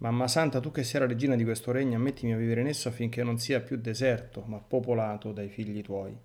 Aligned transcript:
Mamma 0.00 0.28
Santa, 0.28 0.60
tu 0.60 0.70
che 0.70 0.82
sei 0.82 1.00
la 1.00 1.06
regina 1.06 1.36
di 1.36 1.44
questo 1.44 1.72
regno, 1.72 1.96
ammettimi 1.96 2.32
a 2.32 2.36
vivere 2.38 2.62
in 2.62 2.68
esso 2.68 2.88
affinché 2.88 3.22
non 3.22 3.38
sia 3.38 3.60
più 3.60 3.76
deserto, 3.76 4.42
ma 4.46 4.56
popolato 4.56 5.30
dai 5.30 5.50
figli 5.50 5.82
tuoi. 5.82 6.16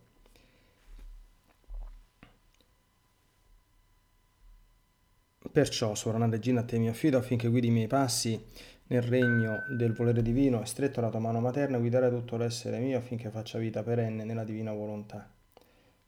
Perciò, 5.51 5.93
sovrana 5.93 6.29
regina, 6.29 6.61
a 6.61 6.63
te 6.63 6.77
mi 6.77 6.87
affido 6.87 7.17
affinché 7.17 7.49
guidi 7.49 7.67
i 7.67 7.71
miei 7.71 7.87
passi 7.87 8.41
nel 8.87 9.01
regno 9.01 9.65
del 9.67 9.91
volere 9.91 10.21
divino 10.21 10.61
e 10.61 10.65
stretto 10.65 11.01
la 11.01 11.09
tua 11.09 11.19
mano 11.19 11.41
materna 11.41 11.77
guidare 11.77 12.09
tutto 12.09 12.37
l'essere 12.37 12.79
mio 12.79 12.97
affinché 12.97 13.29
faccia 13.29 13.57
vita 13.57 13.83
perenne 13.83 14.23
nella 14.23 14.45
divina 14.45 14.71
volontà. 14.71 15.29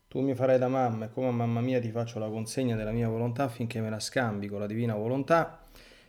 Tu 0.08 0.22
mi 0.22 0.36
farai 0.36 0.58
da 0.58 0.70
mamma 0.70 1.06
e 1.06 1.12
come 1.12 1.32
mamma 1.32 1.60
mia 1.60 1.82
ti 1.82 1.92
faccio 1.92 2.18
la 2.18 2.30
consegna 2.30 2.78
della 2.78 2.92
mia 2.92 3.10
volontà 3.10 3.44
affinché 3.44 3.82
me 3.82 3.90
la 3.90 4.00
scambi 4.00 4.48
con 4.48 4.62
la 4.62 4.68
divina 4.68 4.96
volontà 4.96 5.67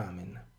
Amen. 0.00 0.49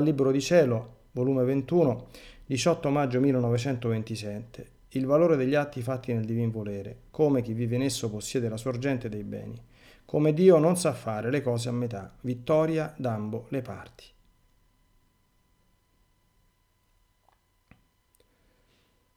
Dal 0.00 0.08
Libro 0.08 0.30
di 0.30 0.40
Cielo, 0.40 1.08
volume 1.10 1.44
21, 1.44 2.08
18 2.46 2.88
maggio 2.88 3.20
1927. 3.20 4.68
Il 4.92 5.04
valore 5.04 5.36
degli 5.36 5.54
atti 5.54 5.82
fatti 5.82 6.14
nel 6.14 6.24
divin 6.24 6.50
volere, 6.50 7.00
come 7.10 7.42
chi 7.42 7.52
vive 7.52 7.76
in 7.76 7.82
esso 7.82 8.08
possiede 8.08 8.48
la 8.48 8.56
sorgente 8.56 9.10
dei 9.10 9.24
beni, 9.24 9.62
come 10.06 10.32
Dio 10.32 10.56
non 10.56 10.78
sa 10.78 10.94
fare 10.94 11.30
le 11.30 11.42
cose 11.42 11.68
a 11.68 11.72
metà, 11.72 12.16
vittoria 12.22 12.94
d'ambo 12.96 13.44
le 13.50 13.60
parti. 13.60 14.04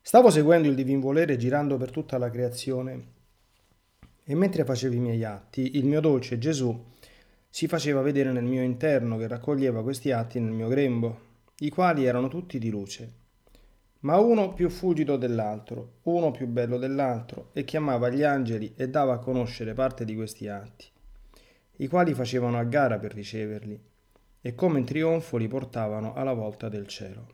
Stavo 0.02 0.30
seguendo 0.30 0.68
il 0.68 0.76
divin 0.76 1.00
volere 1.00 1.38
girando 1.38 1.78
per 1.78 1.92
tutta 1.92 2.18
la 2.18 2.30
creazione 2.30 3.12
e 4.26 4.36
mentre 4.36 4.66
facevo 4.66 4.96
i 4.96 5.00
miei 5.00 5.24
atti, 5.24 5.78
il 5.78 5.86
mio 5.86 6.02
dolce 6.02 6.38
Gesù 6.38 6.92
si 7.54 7.68
faceva 7.68 8.02
vedere 8.02 8.32
nel 8.32 8.46
mio 8.46 8.64
interno 8.64 9.16
che 9.16 9.28
raccoglieva 9.28 9.84
questi 9.84 10.10
atti 10.10 10.40
nel 10.40 10.54
mio 10.54 10.68
grembo, 10.68 11.20
i 11.60 11.70
quali 11.70 12.04
erano 12.04 12.28
tutti 12.28 12.58
di 12.58 12.72
luce, 12.72 13.14
ma 14.00 14.18
uno 14.18 14.56
più 14.56 14.72
fulgido 14.72 15.18
dell'altro, 15.18 15.98
uno 16.06 16.32
più 16.32 16.48
bello 16.48 16.80
dell'altro, 16.80 17.50
e 17.54 17.64
chiamava 17.64 18.10
gli 18.10 18.24
angeli 18.24 18.74
e 18.76 18.90
dava 18.90 19.14
a 19.14 19.20
conoscere 19.20 19.76
parte 19.76 20.04
di 20.04 20.16
questi 20.16 20.48
atti, 20.48 20.88
i 21.76 21.88
quali 21.88 22.16
facevano 22.16 22.58
a 22.58 22.64
gara 22.64 22.98
per 22.98 23.14
riceverli, 23.14 23.80
e 24.42 24.56
come 24.56 24.80
in 24.80 24.86
trionfo 24.86 25.38
li 25.38 25.48
portavano 25.48 26.16
alla 26.16 26.34
volta 26.34 26.70
del 26.70 26.88
cielo. 26.88 27.28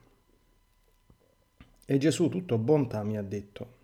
E 1.85 1.97
Gesù, 1.97 2.27
tutto 2.27 2.57
bontà, 2.57 3.03
mi 3.03 3.17
ha 3.17 3.23
detto, 3.23 3.77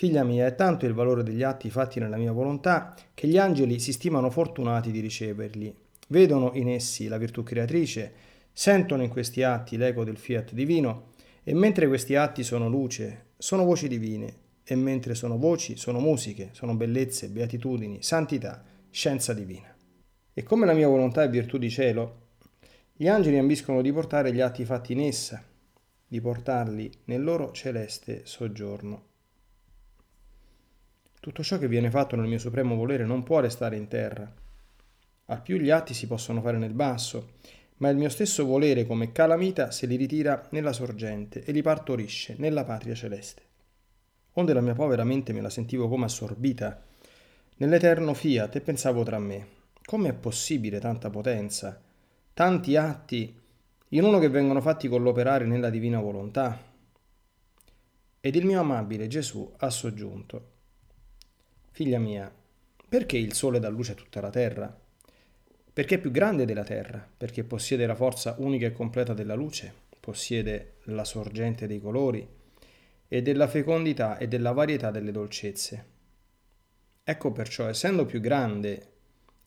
Figlia 0.00 0.22
mia, 0.22 0.46
è 0.46 0.54
tanto 0.54 0.86
il 0.86 0.92
valore 0.92 1.24
degli 1.24 1.42
atti 1.42 1.70
fatti 1.70 1.98
nella 1.98 2.18
mia 2.18 2.30
volontà 2.30 2.94
che 3.14 3.26
gli 3.26 3.36
angeli 3.36 3.80
si 3.80 3.90
stimano 3.90 4.30
fortunati 4.30 4.92
di 4.92 5.00
riceverli. 5.00 5.74
Vedono 6.06 6.52
in 6.54 6.68
essi 6.68 7.08
la 7.08 7.18
virtù 7.18 7.42
creatrice, 7.42 8.12
sentono 8.52 9.02
in 9.02 9.08
questi 9.08 9.42
atti 9.42 9.76
l'eco 9.76 10.04
del 10.04 10.16
fiat 10.16 10.52
divino 10.52 11.14
E 11.42 11.52
mentre 11.52 11.88
questi 11.88 12.14
atti 12.14 12.44
sono 12.44 12.68
luce, 12.68 13.30
sono 13.38 13.64
voci 13.64 13.88
divine, 13.88 14.32
e 14.62 14.76
mentre 14.76 15.16
sono 15.16 15.36
voci, 15.36 15.76
sono 15.76 15.98
musiche, 15.98 16.50
sono 16.52 16.76
bellezze, 16.76 17.28
beatitudini, 17.28 18.00
santità, 18.00 18.62
scienza 18.90 19.34
divina. 19.34 19.74
E 20.32 20.42
come 20.44 20.64
la 20.64 20.74
mia 20.74 20.86
volontà 20.86 21.24
è 21.24 21.28
virtù 21.28 21.58
di 21.58 21.70
cielo, 21.70 22.28
gli 22.92 23.08
angeli 23.08 23.36
ambiscono 23.36 23.82
di 23.82 23.92
portare 23.92 24.32
gli 24.32 24.40
atti 24.40 24.64
fatti 24.64 24.92
in 24.92 25.00
essa, 25.00 25.42
di 26.06 26.20
portarli 26.20 26.88
nel 27.06 27.24
loro 27.24 27.50
celeste 27.50 28.20
soggiorno. 28.22 29.07
Tutto 31.28 31.42
ciò 31.42 31.58
che 31.58 31.68
viene 31.68 31.90
fatto 31.90 32.16
nel 32.16 32.26
mio 32.26 32.38
supremo 32.38 32.74
volere 32.74 33.04
non 33.04 33.22
può 33.22 33.40
restare 33.40 33.76
in 33.76 33.86
terra. 33.86 34.32
Al 35.26 35.42
più 35.42 35.58
gli 35.58 35.68
atti 35.68 35.92
si 35.92 36.06
possono 36.06 36.40
fare 36.40 36.56
nel 36.56 36.72
basso, 36.72 37.32
ma 37.76 37.90
il 37.90 37.98
mio 37.98 38.08
stesso 38.08 38.46
volere 38.46 38.86
come 38.86 39.12
calamita 39.12 39.70
se 39.70 39.84
li 39.84 39.96
ritira 39.96 40.48
nella 40.52 40.72
sorgente 40.72 41.44
e 41.44 41.52
li 41.52 41.60
partorisce 41.60 42.36
nella 42.38 42.64
patria 42.64 42.94
celeste. 42.94 43.42
Onde 44.32 44.54
la 44.54 44.62
mia 44.62 44.72
povera 44.72 45.04
mente 45.04 45.34
me 45.34 45.42
la 45.42 45.50
sentivo 45.50 45.86
come 45.86 46.06
assorbita 46.06 46.82
nell'eterno 47.56 48.14
fiat 48.14 48.56
e 48.56 48.60
pensavo 48.62 49.02
tra 49.02 49.18
me, 49.18 49.48
come 49.84 50.08
è 50.08 50.14
possibile 50.14 50.80
tanta 50.80 51.10
potenza, 51.10 51.78
tanti 52.32 52.74
atti 52.74 53.38
in 53.88 54.02
uno 54.02 54.18
che 54.18 54.30
vengono 54.30 54.62
fatti 54.62 54.88
con 54.88 55.02
l'operare 55.02 55.44
nella 55.44 55.68
divina 55.68 56.00
volontà? 56.00 56.58
Ed 58.18 58.34
il 58.34 58.46
mio 58.46 58.60
amabile 58.60 59.08
Gesù 59.08 59.52
ha 59.58 59.68
soggiunto, 59.68 60.56
Figlia 61.78 62.00
mia, 62.00 62.28
perché 62.88 63.18
il 63.18 63.34
sole 63.34 63.60
dà 63.60 63.68
luce 63.68 63.92
a 63.92 63.94
tutta 63.94 64.20
la 64.20 64.30
terra? 64.30 64.76
Perché 65.72 65.94
è 65.94 65.98
più 66.00 66.10
grande 66.10 66.44
della 66.44 66.64
terra, 66.64 67.08
perché 67.16 67.44
possiede 67.44 67.86
la 67.86 67.94
forza 67.94 68.34
unica 68.38 68.66
e 68.66 68.72
completa 68.72 69.14
della 69.14 69.36
luce, 69.36 69.72
possiede 70.00 70.78
la 70.86 71.04
sorgente 71.04 71.68
dei 71.68 71.80
colori 71.80 72.26
e 73.06 73.22
della 73.22 73.46
fecondità 73.46 74.18
e 74.18 74.26
della 74.26 74.50
varietà 74.50 74.90
delle 74.90 75.12
dolcezze. 75.12 75.84
Ecco 77.04 77.30
perciò, 77.30 77.68
essendo 77.68 78.06
più 78.06 78.18
grande 78.18 78.86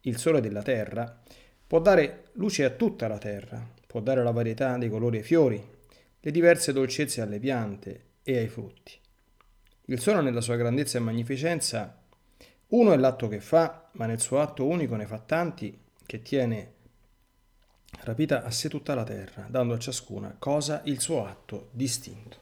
il 0.04 0.18
sole 0.18 0.40
della 0.40 0.62
terra, 0.62 1.22
può 1.68 1.82
dare 1.82 2.30
luce 2.36 2.64
a 2.64 2.70
tutta 2.70 3.10
la 3.10 3.18
terra, 3.18 3.62
può 3.86 4.00
dare 4.00 4.24
la 4.24 4.32
varietà 4.32 4.78
dei 4.78 4.88
colori 4.88 5.18
ai 5.18 5.24
fiori, 5.24 5.62
le 6.18 6.32
diverse 6.32 6.72
dolcezze 6.72 7.20
alle 7.20 7.40
piante 7.40 8.04
e 8.24 8.38
ai 8.38 8.48
frutti. 8.48 8.98
Il 9.88 10.00
sole 10.00 10.22
nella 10.22 10.40
sua 10.40 10.56
grandezza 10.56 10.98
e 10.98 11.02
magnificenza 11.02 12.01
uno 12.72 12.94
è 12.94 12.98
l'atto 12.98 13.28
che 13.28 13.40
fa, 13.40 13.90
ma 13.94 14.06
nel 14.06 14.22
suo 14.22 14.40
atto 14.40 14.66
unico 14.66 14.96
ne 14.96 15.06
fa 15.06 15.20
tanti 15.20 15.78
che 16.06 16.22
tiene 16.22 16.74
rapita 18.04 18.44
a 18.44 18.52
sé 18.52 18.70
tutta 18.70 18.96
la 18.96 19.04
terra, 19.04 19.48
dando 19.50 19.74
a 19.74 19.80
ciascuna 19.80 20.36
cosa 20.40 20.82
il 20.86 21.00
suo 21.00 21.26
atto 21.26 21.70
distinto. 21.72 22.40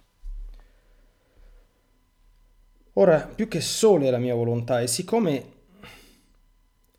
Ora, 2.94 3.22
più 3.22 3.48
che 3.48 3.62
sole 3.62 4.08
è 4.08 4.12
la 4.12 4.18
mia 4.18 4.36
volontà, 4.36 4.82
e 4.82 4.88
siccome 4.88 5.58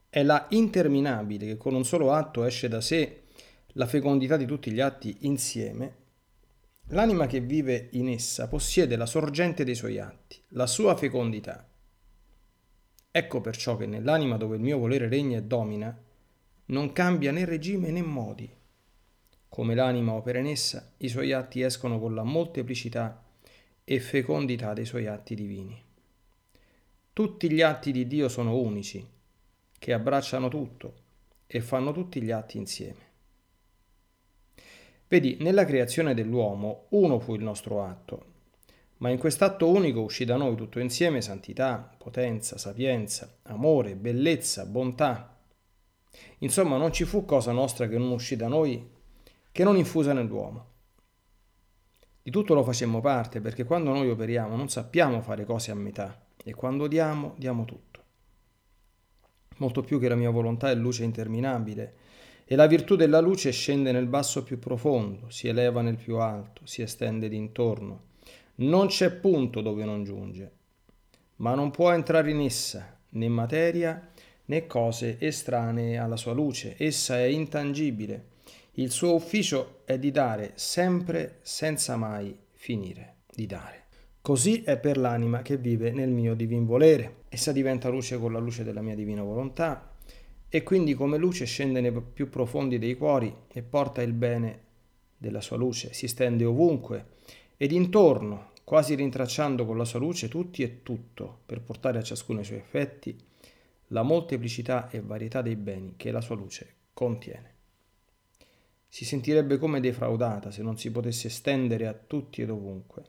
è 0.09 0.23
la 0.23 0.47
interminabile 0.51 1.47
che 1.47 1.57
con 1.57 1.75
un 1.75 1.85
solo 1.85 2.13
atto 2.13 2.45
esce 2.45 2.69
da 2.69 2.81
sé 2.81 3.25
la 3.75 3.87
fecondità 3.87 4.37
di 4.37 4.47
tutti 4.47 4.73
gli 4.73 4.81
atti 4.81 5.19
insieme, 5.21 5.97
l'anima 6.89 7.27
che 7.27 7.41
vive 7.41 7.91
in 7.93 8.09
essa 8.09 8.49
possiede 8.49 8.97
la 8.97 9.07
sorgente 9.07 9.63
dei 9.63 9.77
suoi 9.77 10.01
atti, 10.01 10.43
la 10.49 10.67
sua 10.67 10.97
fecondità, 10.97 11.70
Ecco 13.13 13.41
perciò 13.41 13.77
che 13.77 13.87
nell'anima 13.87 14.37
dove 14.37 14.57
il 14.57 14.63
mio 14.63 14.79
volere 14.79 15.09
regna 15.09 15.39
e 15.39 15.43
domina, 15.43 15.97
non 16.67 16.93
cambia 16.93 17.33
né 17.33 17.45
regime 17.45 17.91
né 17.91 18.03
modi. 18.03 18.49
Come 19.49 19.75
l'anima 19.75 20.13
opera 20.13 20.39
in 20.39 20.47
essa, 20.47 20.93
i 20.99 21.09
suoi 21.09 21.33
atti 21.33 21.61
escono 21.61 21.99
con 21.99 22.15
la 22.15 22.23
molteplicità 22.23 23.25
e 23.83 23.99
fecondità 23.99 24.73
dei 24.75 24.85
suoi 24.85 25.09
atti 25.09 25.35
divini. 25.35 25.83
Tutti 27.13 27.51
gli 27.51 27.61
atti 27.61 27.91
di 27.91 28.07
Dio 28.07 28.29
sono 28.29 28.57
unici, 28.57 29.05
che 29.77 29.93
abbracciano 29.93 30.49
tutto 30.49 30.95
e 31.49 31.61
fanno 31.61 31.91
tutti 31.91 32.23
gli 32.23 32.31
atti 32.31 32.59
insieme. 32.59 33.09
Vedi, 35.09 35.39
nella 35.41 35.65
creazione 35.65 36.15
dell'uomo 36.15 36.87
uno 36.91 37.19
fu 37.19 37.35
il 37.35 37.43
nostro 37.43 37.83
atto, 37.83 38.25
ma 39.01 39.09
in 39.09 39.19
quest'atto 39.19 39.69
unico 39.69 40.01
uscì 40.01 40.27
da 40.27 40.37
noi 40.37 40.57
tutto 40.57 40.79
insieme 40.79 41.23
santità, 41.23 41.91
potenza, 41.97 42.59
sapienza, 42.59 43.39
amore, 43.45 43.97
bellezza, 43.97 44.67
bontà. 44.67 45.39
Insomma, 46.39 46.77
non 46.77 46.93
ci 46.93 47.05
fu 47.05 47.25
cosa 47.25 47.53
nostra 47.53 47.89
che 47.89 47.97
non 47.97 48.11
uscì 48.11 48.37
da 48.37 48.49
noi, 48.49 48.87
che 49.51 49.65
non 49.65 49.79
infusa 49.79 50.13
nell'uomo. 50.13 50.67
Di 52.23 52.31
tutto 52.31 52.53
lo 52.53 52.63
facemmo 52.63 53.01
parte, 53.01 53.41
perché 53.41 53.65
quando 53.65 53.91
noi 53.91 54.11
operiamo 54.11 54.55
non 54.55 54.69
sappiamo 54.69 55.23
fare 55.23 55.47
cose 55.47 55.71
a 55.71 55.75
metà, 55.75 56.27
e 56.45 56.53
quando 56.53 56.87
diamo, 56.87 57.35
diamo 57.39 57.65
tutto. 57.65 58.05
Molto 59.57 59.81
più 59.81 59.99
che 59.99 60.09
la 60.09 60.15
mia 60.15 60.31
volontà 60.31 60.71
è 60.71 60.75
luce 60.75 61.05
interminabile, 61.05 61.95
e 62.45 62.55
la 62.55 62.67
virtù 62.67 62.97
della 62.97 63.21
luce 63.21 63.51
scende 63.51 63.93
nel 63.93 64.07
basso 64.07 64.43
più 64.43 64.59
profondo, 64.59 65.31
si 65.31 65.49
eleva 65.49 65.81
nel 65.81 65.97
più 65.97 66.17
alto, 66.17 66.67
si 66.67 66.83
estende 66.83 67.31
d'intorno 67.31 68.09
non 68.61 68.89
c'è 68.89 69.11
punto 69.11 69.61
dove 69.61 69.85
non 69.85 70.05
giunge, 70.05 70.53
ma 71.37 71.55
non 71.55 71.71
può 71.71 71.93
entrare 71.93 72.31
in 72.31 72.41
essa 72.41 72.99
né 73.11 73.29
materia 73.29 74.11
né 74.47 74.67
cose 74.67 75.17
estranee 75.19 75.97
alla 75.97 76.17
sua 76.17 76.33
luce. 76.33 76.75
Essa 76.79 77.19
è 77.19 77.25
intangibile. 77.25 78.29
Il 78.73 78.91
suo 78.91 79.15
ufficio 79.15 79.81
è 79.85 79.99
di 79.99 80.11
dare 80.11 80.53
sempre 80.55 81.39
senza 81.43 81.97
mai 81.97 82.37
finire 82.53 83.17
di 83.35 83.47
dare. 83.47 83.85
Così 84.21 84.63
è 84.63 84.77
per 84.77 84.99
l'anima 84.99 85.41
che 85.41 85.57
vive 85.57 85.93
nel 85.93 86.11
mio 86.11 86.35
divin 86.35 86.67
volere. 86.67 87.23
Essa 87.29 87.53
diventa 87.53 87.89
luce 87.89 88.19
con 88.19 88.33
la 88.33 88.39
luce 88.39 88.65
della 88.65 88.83
mia 88.83 88.95
divina 88.95 89.23
volontà 89.23 89.95
e 90.49 90.63
quindi 90.63 90.95
come 90.95 91.17
luce 91.17 91.47
scende 91.47 91.81
nei 91.81 91.93
più 92.13 92.29
profondi 92.29 92.79
dei 92.79 92.97
cuori 92.97 93.35
e 93.51 93.63
porta 93.63 94.03
il 94.03 94.13
bene 94.13 94.69
della 95.17 95.41
sua 95.41 95.57
luce, 95.57 95.93
si 95.93 96.09
stende 96.09 96.45
ovunque 96.45 97.19
ed 97.57 97.73
intorno 97.73 98.50
quasi 98.65 98.95
rintracciando 98.95 99.67
con 99.67 99.77
la 99.77 99.85
sua 99.85 99.99
luce 99.99 100.29
tutti 100.29 100.63
e 100.63 100.83
tutto 100.83 101.41
per 101.47 101.61
portare 101.61 101.99
a 101.99 102.03
ciascuno 102.03 102.41
i 102.41 102.45
suoi 102.45 102.59
effetti 102.59 103.17
la 103.89 104.03
molteplicità 104.03 104.89
e 104.91 105.01
varietà 105.01 105.43
dei 105.43 105.57
beni 105.57 105.95
che 105.97 106.11
la 106.11 106.21
sua 106.21 106.37
luce 106.37 106.75
contiene. 106.93 107.55
Si 108.89 109.05
sentirebbe 109.05 109.59
come 109.59 109.81
defraudata 109.81 110.51
se 110.51 110.63
non 110.63 110.77
si 110.77 110.91
potesse 110.91 111.29
stendere 111.29 111.87
a 111.87 111.95
tutti 111.95 112.43
ed 112.43 112.51
ovunque, 112.51 113.05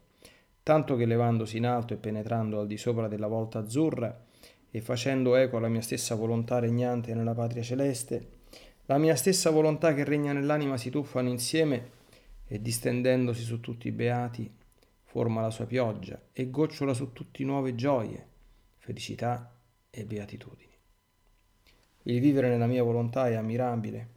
tanto 0.63 0.95
che 0.95 1.05
levandosi 1.05 1.57
in 1.57 1.65
alto 1.65 1.93
e 1.93 1.97
penetrando 1.97 2.59
al 2.59 2.67
di 2.67 2.77
sopra 2.77 3.07
della 3.07 3.27
volta 3.27 3.59
azzurra 3.59 4.25
e 4.69 4.81
facendo 4.81 5.35
eco 5.35 5.57
alla 5.57 5.67
mia 5.67 5.81
stessa 5.81 6.15
volontà 6.15 6.59
regnante 6.59 7.13
nella 7.13 7.33
patria 7.33 7.63
celeste, 7.63 8.39
la 8.85 8.97
mia 8.97 9.15
stessa 9.15 9.49
volontà 9.49 9.93
che 9.93 10.03
regna 10.03 10.33
nell'anima 10.33 10.77
si 10.77 10.89
tuffano 10.89 11.29
insieme 11.29 11.89
e 12.47 12.61
distendendosi 12.61 13.43
su 13.43 13.59
tutti 13.59 13.87
i 13.87 13.91
beati 13.91 14.51
forma 15.11 15.41
la 15.41 15.49
sua 15.49 15.65
pioggia 15.65 16.17
e 16.31 16.49
gocciola 16.49 16.93
su 16.93 17.11
tutti 17.11 17.43
nuove 17.43 17.75
gioie, 17.75 18.25
felicità 18.77 19.53
e 19.89 20.05
beatitudini. 20.05 20.71
Il 22.03 22.21
vivere 22.21 22.47
nella 22.47 22.65
mia 22.65 22.81
volontà 22.81 23.27
è 23.27 23.33
ammirabile, 23.33 24.07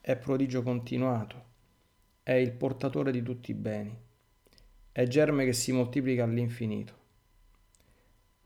è 0.00 0.16
prodigio 0.16 0.62
continuato, 0.62 1.44
è 2.22 2.34
il 2.34 2.52
portatore 2.52 3.10
di 3.10 3.24
tutti 3.24 3.50
i 3.50 3.54
beni, 3.54 3.98
è 4.92 5.04
germe 5.08 5.44
che 5.44 5.52
si 5.52 5.72
moltiplica 5.72 6.22
all'infinito. 6.22 6.94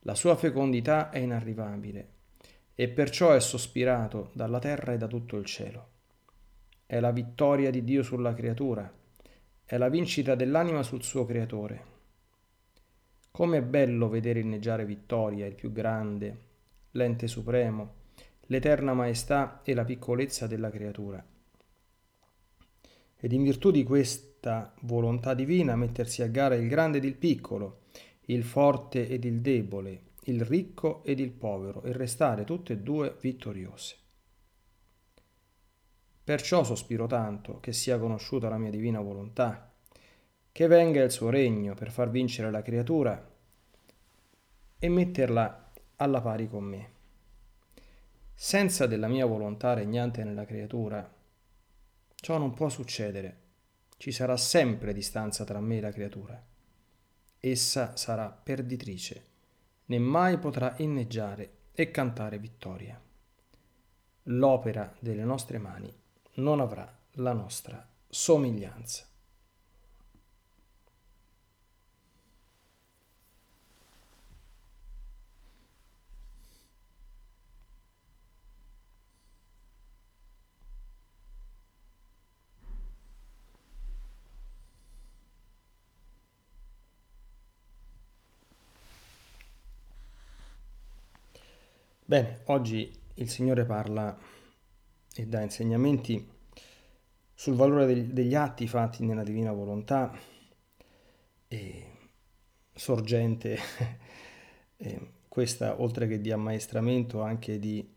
La 0.00 0.14
sua 0.14 0.37
fecondità 0.37 1.11
è 1.11 1.19
inarrivabile 1.19 2.09
e 2.75 2.88
perciò 2.88 3.33
è 3.33 3.40
sospirato 3.40 4.30
dalla 4.33 4.59
terra 4.59 4.95
e 4.95 4.97
da 4.97 5.07
tutto 5.07 5.37
il 5.37 5.45
cielo. 5.45 5.88
È 6.87 6.99
la 6.99 7.11
vittoria 7.11 7.71
di 7.71 7.85
Dio 7.85 8.02
sulla 8.02 8.33
creatura 8.33 8.90
è 9.71 9.79
la 9.79 9.89
vincita 9.89 10.35
dell'anima 10.35 10.83
sul 10.83 11.05
suo 11.05 11.25
creatore. 11.25 11.85
Come 13.31 13.59
è 13.59 13.62
bello 13.62 14.09
vedere 14.09 14.41
inneggiare 14.41 14.85
vittoria, 14.85 15.47
il 15.47 15.55
più 15.55 15.71
grande, 15.71 16.39
l'ente 16.91 17.29
supremo, 17.29 17.93
l'eterna 18.47 18.95
maestà 18.95 19.61
e 19.62 19.73
la 19.75 19.85
piccolezza 19.85 20.49
della 20.49 20.71
creatura. 20.71 21.25
Ed 23.17 23.31
in 23.31 23.45
virtù 23.45 23.71
di 23.71 23.85
questa 23.85 24.75
volontà 24.81 25.35
divina 25.35 25.77
mettersi 25.77 26.23
a 26.23 26.27
gara 26.27 26.57
il 26.57 26.67
grande 26.67 26.99
ed 26.99 27.05
il 27.05 27.15
piccolo, 27.15 27.83
il 28.23 28.43
forte 28.43 29.07
ed 29.07 29.25
il 29.25 29.41
debole, 29.41 30.00
il 30.25 30.41
ricco 30.41 31.05
ed 31.05 31.21
il 31.21 31.31
povero, 31.31 31.85
e 31.85 31.93
restare 31.93 32.43
tutte 32.43 32.73
e 32.73 32.79
due 32.79 33.19
vittoriose. 33.21 34.00
Perciò 36.31 36.63
sospiro 36.63 37.09
tanto 37.09 37.59
che 37.59 37.73
sia 37.73 37.99
conosciuta 37.99 38.49
la 38.49 38.57
mia 38.57 38.71
divina 38.71 39.01
volontà, 39.01 39.69
che 40.53 40.67
venga 40.69 41.03
il 41.03 41.11
suo 41.11 41.29
regno 41.29 41.75
per 41.75 41.91
far 41.91 42.09
vincere 42.09 42.53
la 42.53 42.63
creatura 42.63 43.29
e 44.79 44.89
metterla 44.89 45.73
alla 45.97 46.21
pari 46.21 46.49
con 46.49 46.63
me. 46.63 46.91
Senza 48.33 48.87
della 48.87 49.09
mia 49.09 49.27
volontà 49.27 49.75
regnante 49.75 50.23
nella 50.23 50.45
creatura, 50.45 51.13
ciò 52.15 52.39
non 52.39 52.55
può 52.55 52.69
succedere, 52.69 53.39
ci 53.97 54.13
sarà 54.13 54.37
sempre 54.37 54.93
distanza 54.93 55.43
tra 55.43 55.59
me 55.59 55.79
e 55.79 55.81
la 55.81 55.91
creatura. 55.91 56.41
Essa 57.41 57.97
sarà 57.97 58.31
perditrice, 58.31 59.25
né 59.87 59.99
mai 59.99 60.39
potrà 60.39 60.77
inneggiare 60.77 61.51
e 61.73 61.91
cantare 61.91 62.39
vittoria. 62.39 63.03
L'opera 64.23 64.95
delle 65.01 65.25
nostre 65.25 65.59
mani 65.59 65.99
non 66.41 66.61
avrà 66.61 66.99
la 67.13 67.33
nostra 67.33 67.87
somiglianza. 68.09 69.05
Bene, 92.11 92.41
oggi 92.47 92.93
il 93.15 93.31
Signore 93.31 93.65
parla 93.65 94.19
e 95.14 95.26
dà 95.26 95.40
insegnamenti 95.43 96.29
sul 97.35 97.55
valore 97.55 98.12
degli 98.12 98.35
atti 98.35 98.69
fatti 98.69 99.05
nella 99.05 99.23
divina 99.23 99.52
volontà, 99.52 100.12
e 101.49 101.87
sorgente 102.73 103.59
e 104.76 105.12
questa 105.26 105.81
oltre 105.81 106.07
che 106.07 106.21
di 106.21 106.31
ammaestramento 106.31 107.23
anche 107.23 107.59
di 107.59 107.97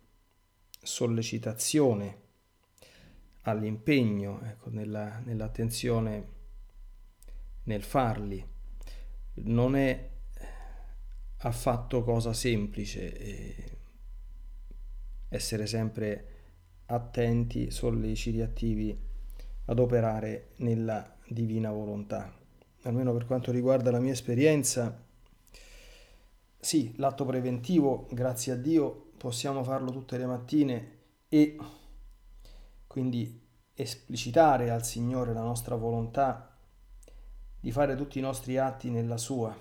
sollecitazione 0.81 2.21
all'impegno 3.41 4.41
ecco, 4.43 4.69
nella, 4.69 5.19
nell'attenzione 5.19 6.27
nel 7.63 7.83
farli. 7.83 8.45
Non 9.35 9.75
è 9.75 10.09
affatto 11.37 12.03
cosa 12.03 12.33
semplice 12.33 13.77
essere 15.29 15.65
sempre 15.65 16.32
attenti, 16.85 17.71
solleciti, 17.71 18.41
attivi 18.41 18.97
ad 19.65 19.79
operare 19.79 20.49
nella 20.57 21.15
divina 21.27 21.71
volontà. 21.71 22.31
Almeno 22.83 23.13
per 23.13 23.25
quanto 23.25 23.51
riguarda 23.51 23.91
la 23.91 23.99
mia 23.99 24.11
esperienza, 24.11 25.01
sì, 26.59 26.93
l'atto 26.97 27.25
preventivo, 27.25 28.07
grazie 28.11 28.53
a 28.53 28.55
Dio, 28.55 29.11
possiamo 29.17 29.63
farlo 29.63 29.91
tutte 29.91 30.17
le 30.17 30.25
mattine 30.25 30.97
e 31.29 31.57
quindi 32.87 33.41
esplicitare 33.73 34.69
al 34.69 34.85
Signore 34.85 35.33
la 35.33 35.41
nostra 35.41 35.75
volontà 35.75 36.55
di 37.59 37.71
fare 37.71 37.95
tutti 37.95 38.19
i 38.19 38.21
nostri 38.21 38.57
atti 38.57 38.89
nella 38.89 39.17
sua. 39.17 39.57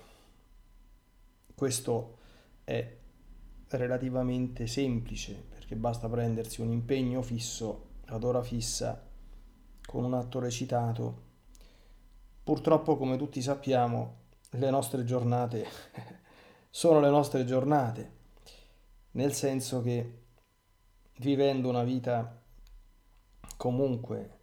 Questo 1.55 2.17
è 2.63 2.97
relativamente 3.77 4.67
semplice 4.67 5.33
perché 5.33 5.75
basta 5.75 6.09
prendersi 6.09 6.61
un 6.61 6.71
impegno 6.71 7.21
fisso 7.21 7.91
ad 8.05 8.23
ora 8.23 8.43
fissa 8.43 9.01
con 9.85 10.03
un 10.03 10.13
atto 10.13 10.39
recitato. 10.39 11.21
Purtroppo, 12.43 12.97
come 12.97 13.17
tutti 13.17 13.41
sappiamo, 13.41 14.21
le 14.51 14.69
nostre 14.69 15.03
giornate 15.03 15.65
sono 16.69 16.99
le 16.99 17.09
nostre 17.09 17.45
giornate, 17.45 18.11
nel 19.11 19.33
senso 19.33 19.81
che 19.81 20.21
vivendo 21.17 21.69
una 21.69 21.83
vita 21.83 22.41
comunque, 23.57 24.37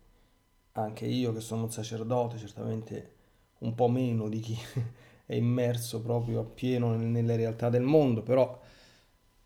anche 0.72 1.06
io 1.06 1.32
che 1.32 1.40
sono 1.40 1.64
un 1.64 1.70
sacerdote, 1.70 2.38
certamente 2.38 3.16
un 3.58 3.74
po' 3.74 3.88
meno 3.88 4.28
di 4.28 4.40
chi 4.40 4.56
è 5.26 5.34
immerso 5.34 6.00
proprio 6.00 6.40
appieno 6.40 6.96
nelle 6.96 7.36
realtà 7.36 7.68
del 7.68 7.82
mondo, 7.82 8.22
però 8.22 8.58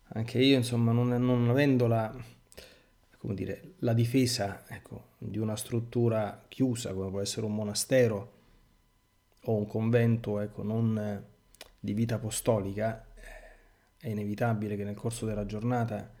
anche 0.09 0.39
io, 0.39 0.57
insomma, 0.57 0.91
non, 0.91 1.09
non 1.09 1.49
avendo 1.49 1.87
la, 1.87 2.13
dire, 3.33 3.73
la 3.79 3.93
difesa 3.93 4.63
ecco, 4.67 5.13
di 5.17 5.39
una 5.39 5.55
struttura 5.55 6.43
chiusa 6.47 6.93
come 6.93 7.09
può 7.09 7.21
essere 7.21 7.45
un 7.45 7.55
monastero 7.55 8.33
o 9.41 9.55
un 9.55 9.67
convento 9.67 10.39
ecco, 10.39 10.63
non 10.63 11.23
di 11.79 11.93
vita 11.93 12.15
apostolica, 12.15 13.07
è 13.99 14.09
inevitabile 14.09 14.75
che 14.75 14.83
nel 14.83 14.95
corso 14.95 15.25
della 15.25 15.45
giornata 15.45 16.13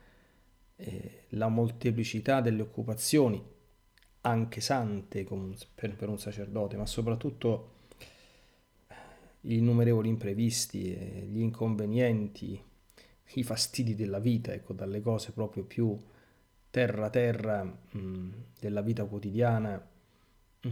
eh, 0.75 1.25
la 1.29 1.47
molteplicità 1.47 2.41
delle 2.41 2.61
occupazioni, 2.61 3.43
anche 4.21 4.61
sante 4.61 5.23
per, 5.73 5.95
per 5.95 6.09
un 6.09 6.19
sacerdote, 6.19 6.77
ma 6.77 6.85
soprattutto 6.85 7.73
gli 9.41 9.53
innumerevoli 9.53 10.09
imprevisti, 10.09 10.93
eh, 10.93 11.27
gli 11.27 11.39
inconvenienti, 11.39 12.61
i 13.33 13.43
fastidi 13.43 13.95
della 13.95 14.19
vita, 14.19 14.53
ecco, 14.53 14.73
dalle 14.73 15.01
cose 15.01 15.31
proprio 15.31 15.63
più 15.63 15.97
terra-terra 16.69 17.63
mh, 17.63 18.29
della 18.59 18.81
vita 18.81 19.05
quotidiana, 19.05 19.81
mh, 20.61 20.69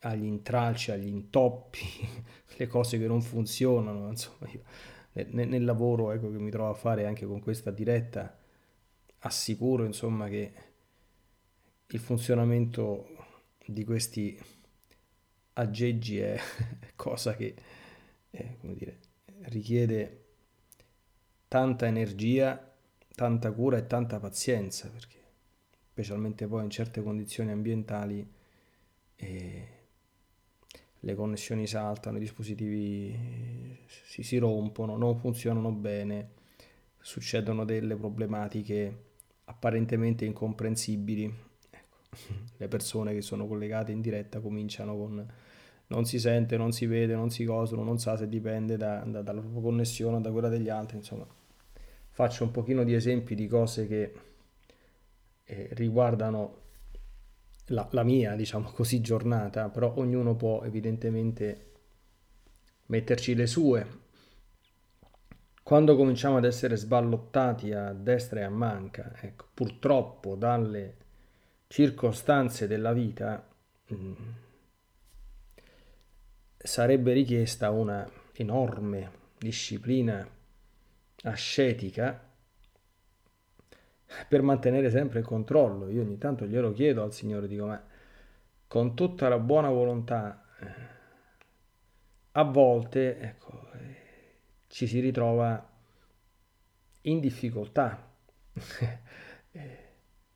agli 0.00 0.24
intralci, 0.24 0.90
agli 0.90 1.06
intoppi, 1.06 1.80
le 2.56 2.66
cose 2.66 2.98
che 2.98 3.06
non 3.06 3.22
funzionano, 3.22 4.08
insomma, 4.10 4.48
io 4.50 4.62
nel, 5.12 5.48
nel 5.48 5.64
lavoro 5.64 6.12
ecco, 6.12 6.30
che 6.30 6.38
mi 6.38 6.50
trovo 6.50 6.70
a 6.70 6.74
fare 6.74 7.06
anche 7.06 7.26
con 7.26 7.40
questa 7.40 7.70
diretta, 7.70 8.36
assicuro 9.20 9.84
insomma 9.84 10.28
che 10.28 10.52
il 11.88 11.98
funzionamento 12.00 13.06
di 13.66 13.84
questi 13.84 14.38
aggeggi 15.54 16.18
è 16.18 16.38
cosa 16.96 17.34
che 17.36 17.54
eh, 18.30 18.56
dire, 18.60 18.98
richiede 19.44 20.23
tanta 21.54 21.86
energia, 21.86 22.68
tanta 23.14 23.52
cura 23.52 23.76
e 23.76 23.86
tanta 23.86 24.18
pazienza, 24.18 24.90
perché 24.90 25.18
specialmente 25.92 26.48
poi 26.48 26.64
in 26.64 26.70
certe 26.70 27.00
condizioni 27.00 27.52
ambientali 27.52 28.28
eh, 29.14 29.68
le 30.98 31.14
connessioni 31.14 31.68
saltano, 31.68 32.16
i 32.16 32.20
dispositivi 32.20 33.78
si, 33.86 34.24
si 34.24 34.36
rompono, 34.38 34.96
non 34.96 35.16
funzionano 35.16 35.70
bene, 35.70 36.30
succedono 36.98 37.64
delle 37.64 37.94
problematiche 37.94 39.04
apparentemente 39.44 40.24
incomprensibili. 40.24 41.32
Ecco, 41.70 41.98
le 42.56 42.66
persone 42.66 43.14
che 43.14 43.22
sono 43.22 43.46
collegate 43.46 43.92
in 43.92 44.00
diretta 44.00 44.40
cominciano 44.40 44.96
con 44.96 45.32
non 45.86 46.04
si 46.04 46.18
sente, 46.18 46.56
non 46.56 46.72
si 46.72 46.86
vede, 46.86 47.14
non 47.14 47.30
si 47.30 47.44
cosano, 47.44 47.84
non 47.84 48.00
sa 48.00 48.16
se 48.16 48.28
dipende 48.28 48.76
da, 48.76 49.04
da, 49.06 49.22
dalla 49.22 49.40
propria 49.40 49.62
connessione 49.62 50.16
o 50.16 50.20
da 50.20 50.32
quella 50.32 50.48
degli 50.48 50.68
altri, 50.68 50.96
insomma 50.96 51.42
faccio 52.14 52.44
un 52.44 52.52
pochino 52.52 52.84
di 52.84 52.94
esempi 52.94 53.34
di 53.34 53.48
cose 53.48 53.88
che 53.88 54.14
eh, 55.42 55.68
riguardano 55.72 56.62
la, 57.66 57.88
la, 57.90 58.04
mia, 58.04 58.36
diciamo 58.36 58.70
così, 58.70 59.00
giornata, 59.00 59.68
però 59.68 59.94
ognuno 59.96 60.36
può 60.36 60.62
evidentemente 60.62 61.72
metterci 62.86 63.34
le 63.34 63.48
sue. 63.48 64.02
Quando 65.64 65.96
cominciamo 65.96 66.36
ad 66.36 66.44
essere 66.44 66.76
sballottati 66.76 67.72
a 67.72 67.92
destra 67.92 68.40
e 68.40 68.42
a 68.44 68.50
manca, 68.50 69.12
ecco, 69.20 69.46
purtroppo 69.52 70.36
dalle 70.36 70.96
circostanze 71.66 72.68
della 72.68 72.92
vita, 72.92 73.44
mh, 73.88 73.94
mm, 73.96 74.14
sarebbe 76.58 77.12
richiesta 77.12 77.70
una 77.70 78.08
enorme 78.34 79.10
disciplina 79.36 80.24
ascetica 81.24 82.32
per 84.28 84.42
mantenere 84.42 84.90
sempre 84.90 85.20
il 85.20 85.24
controllo. 85.24 85.88
Io 85.90 86.02
ogni 86.02 86.18
tanto 86.18 86.46
glielo 86.46 86.72
chiedo 86.72 87.02
al 87.02 87.12
Signore, 87.12 87.48
dico, 87.48 87.66
ma 87.66 87.82
con 88.66 88.94
tutta 88.94 89.28
la 89.28 89.38
buona 89.38 89.68
volontà, 89.68 90.44
eh, 90.60 90.92
a 92.32 92.42
volte 92.44 93.18
ecco, 93.18 93.70
eh, 93.72 93.96
ci 94.68 94.86
si 94.86 95.00
ritrova 95.00 95.70
in 97.02 97.20
difficoltà, 97.20 98.12
eh, 99.52 99.78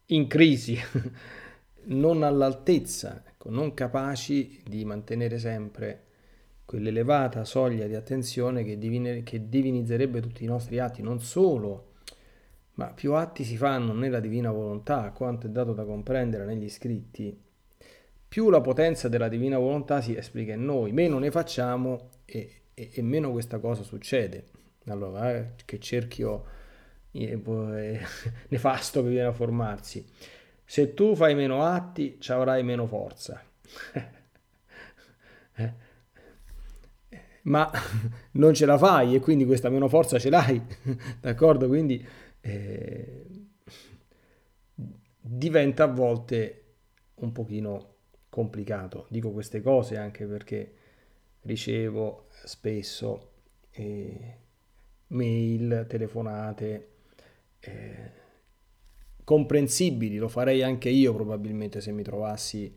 in 0.06 0.26
crisi, 0.26 0.78
non 1.86 2.22
all'altezza, 2.22 3.22
ecco, 3.26 3.50
non 3.50 3.74
capaci 3.74 4.62
di 4.66 4.84
mantenere 4.84 5.38
sempre 5.38 6.07
quell'elevata 6.68 7.46
soglia 7.46 7.86
di 7.86 7.94
attenzione 7.94 8.62
che, 8.62 8.76
divine, 8.76 9.22
che 9.22 9.48
divinizzerebbe 9.48 10.20
tutti 10.20 10.44
i 10.44 10.46
nostri 10.46 10.78
atti, 10.78 11.00
non 11.00 11.18
solo, 11.18 11.92
ma 12.74 12.92
più 12.92 13.14
atti 13.14 13.42
si 13.42 13.56
fanno 13.56 13.94
nella 13.94 14.20
divina 14.20 14.50
volontà, 14.50 15.10
quanto 15.12 15.46
è 15.46 15.48
dato 15.48 15.72
da 15.72 15.86
comprendere 15.86 16.44
negli 16.44 16.68
scritti, 16.68 17.34
più 18.28 18.50
la 18.50 18.60
potenza 18.60 19.08
della 19.08 19.28
divina 19.28 19.56
volontà 19.56 20.02
si 20.02 20.14
esplica 20.14 20.52
in 20.52 20.66
noi, 20.66 20.92
meno 20.92 21.18
ne 21.18 21.30
facciamo 21.30 22.10
e, 22.26 22.64
e, 22.74 22.90
e 22.92 23.00
meno 23.00 23.32
questa 23.32 23.60
cosa 23.60 23.82
succede. 23.82 24.44
Allora, 24.88 25.34
eh, 25.34 25.52
che 25.64 25.78
cerchio 25.78 26.44
eh, 27.12 27.40
eh 27.42 28.00
nefasto 28.48 29.02
che 29.02 29.08
viene 29.08 29.28
a 29.28 29.32
formarsi. 29.32 30.06
Se 30.66 30.92
tu 30.92 31.16
fai 31.16 31.34
meno 31.34 31.64
atti, 31.64 32.18
ci 32.20 32.30
avrai 32.30 32.62
meno 32.62 32.86
forza. 32.86 33.42
Eh? 35.60 35.87
Ma 37.48 37.70
non 38.32 38.54
ce 38.54 38.66
la 38.66 38.78
fai 38.78 39.14
e 39.14 39.20
quindi 39.20 39.44
questa 39.44 39.68
meno 39.68 39.88
forza 39.88 40.18
ce 40.18 40.30
l'hai, 40.30 40.60
d'accordo? 41.20 41.66
Quindi 41.66 42.06
eh, 42.40 43.26
diventa 45.20 45.84
a 45.84 45.88
volte 45.88 46.62
un 47.16 47.32
pochino 47.32 47.94
complicato. 48.28 49.06
Dico 49.08 49.30
queste 49.30 49.60
cose 49.60 49.96
anche 49.96 50.26
perché 50.26 50.72
ricevo 51.42 52.26
spesso 52.44 53.30
eh, 53.70 54.36
mail, 55.08 55.86
telefonate 55.88 56.88
eh, 57.60 58.10
comprensibili, 59.24 60.16
lo 60.16 60.28
farei 60.28 60.62
anche 60.62 60.88
io 60.88 61.14
probabilmente 61.14 61.80
se 61.80 61.92
mi 61.92 62.02
trovassi 62.02 62.74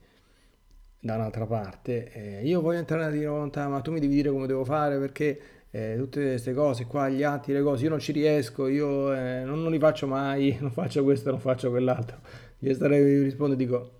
da 1.02 1.16
un'altra 1.16 1.46
parte. 1.46 2.12
Eh, 2.12 2.46
io 2.46 2.62
voglio 2.62 2.80
entrare 2.80 3.02
nella 3.02 3.14
divina 3.14 3.32
volontà, 3.32 3.68
ma 3.68 3.82
tu 3.82 3.92
mi 3.92 4.00
devi 4.00 4.16
dire 4.16 4.30
come 4.30 4.48
devo 4.48 4.64
fare 4.64 4.98
perché 5.00 5.40
eh, 5.72 5.96
tutte 5.98 6.22
queste 6.22 6.54
cose 6.54 6.86
qua, 6.86 7.10
gli 7.10 7.24
atti, 7.24 7.52
le 7.52 7.62
cose, 7.62 7.86
io 7.86 7.90
non 7.90 8.00
ci 8.00 8.12
riesco, 8.12 8.68
io 8.68 9.14
eh, 9.14 9.44
non, 9.44 9.62
non, 9.62 9.72
li 9.72 9.80
faccio 9.80 10.08
mai, 10.08 10.58
non 10.62 10.72
faccio 10.72 11.04
questo, 11.04 11.32
non 11.32 11.40
faccio 11.40 11.70
quell'altro. 11.70 12.20
Io 12.60 12.74
starei, 12.74 13.24
rispondo 13.24 13.56
e 13.56 13.58
dico, 13.58 14.00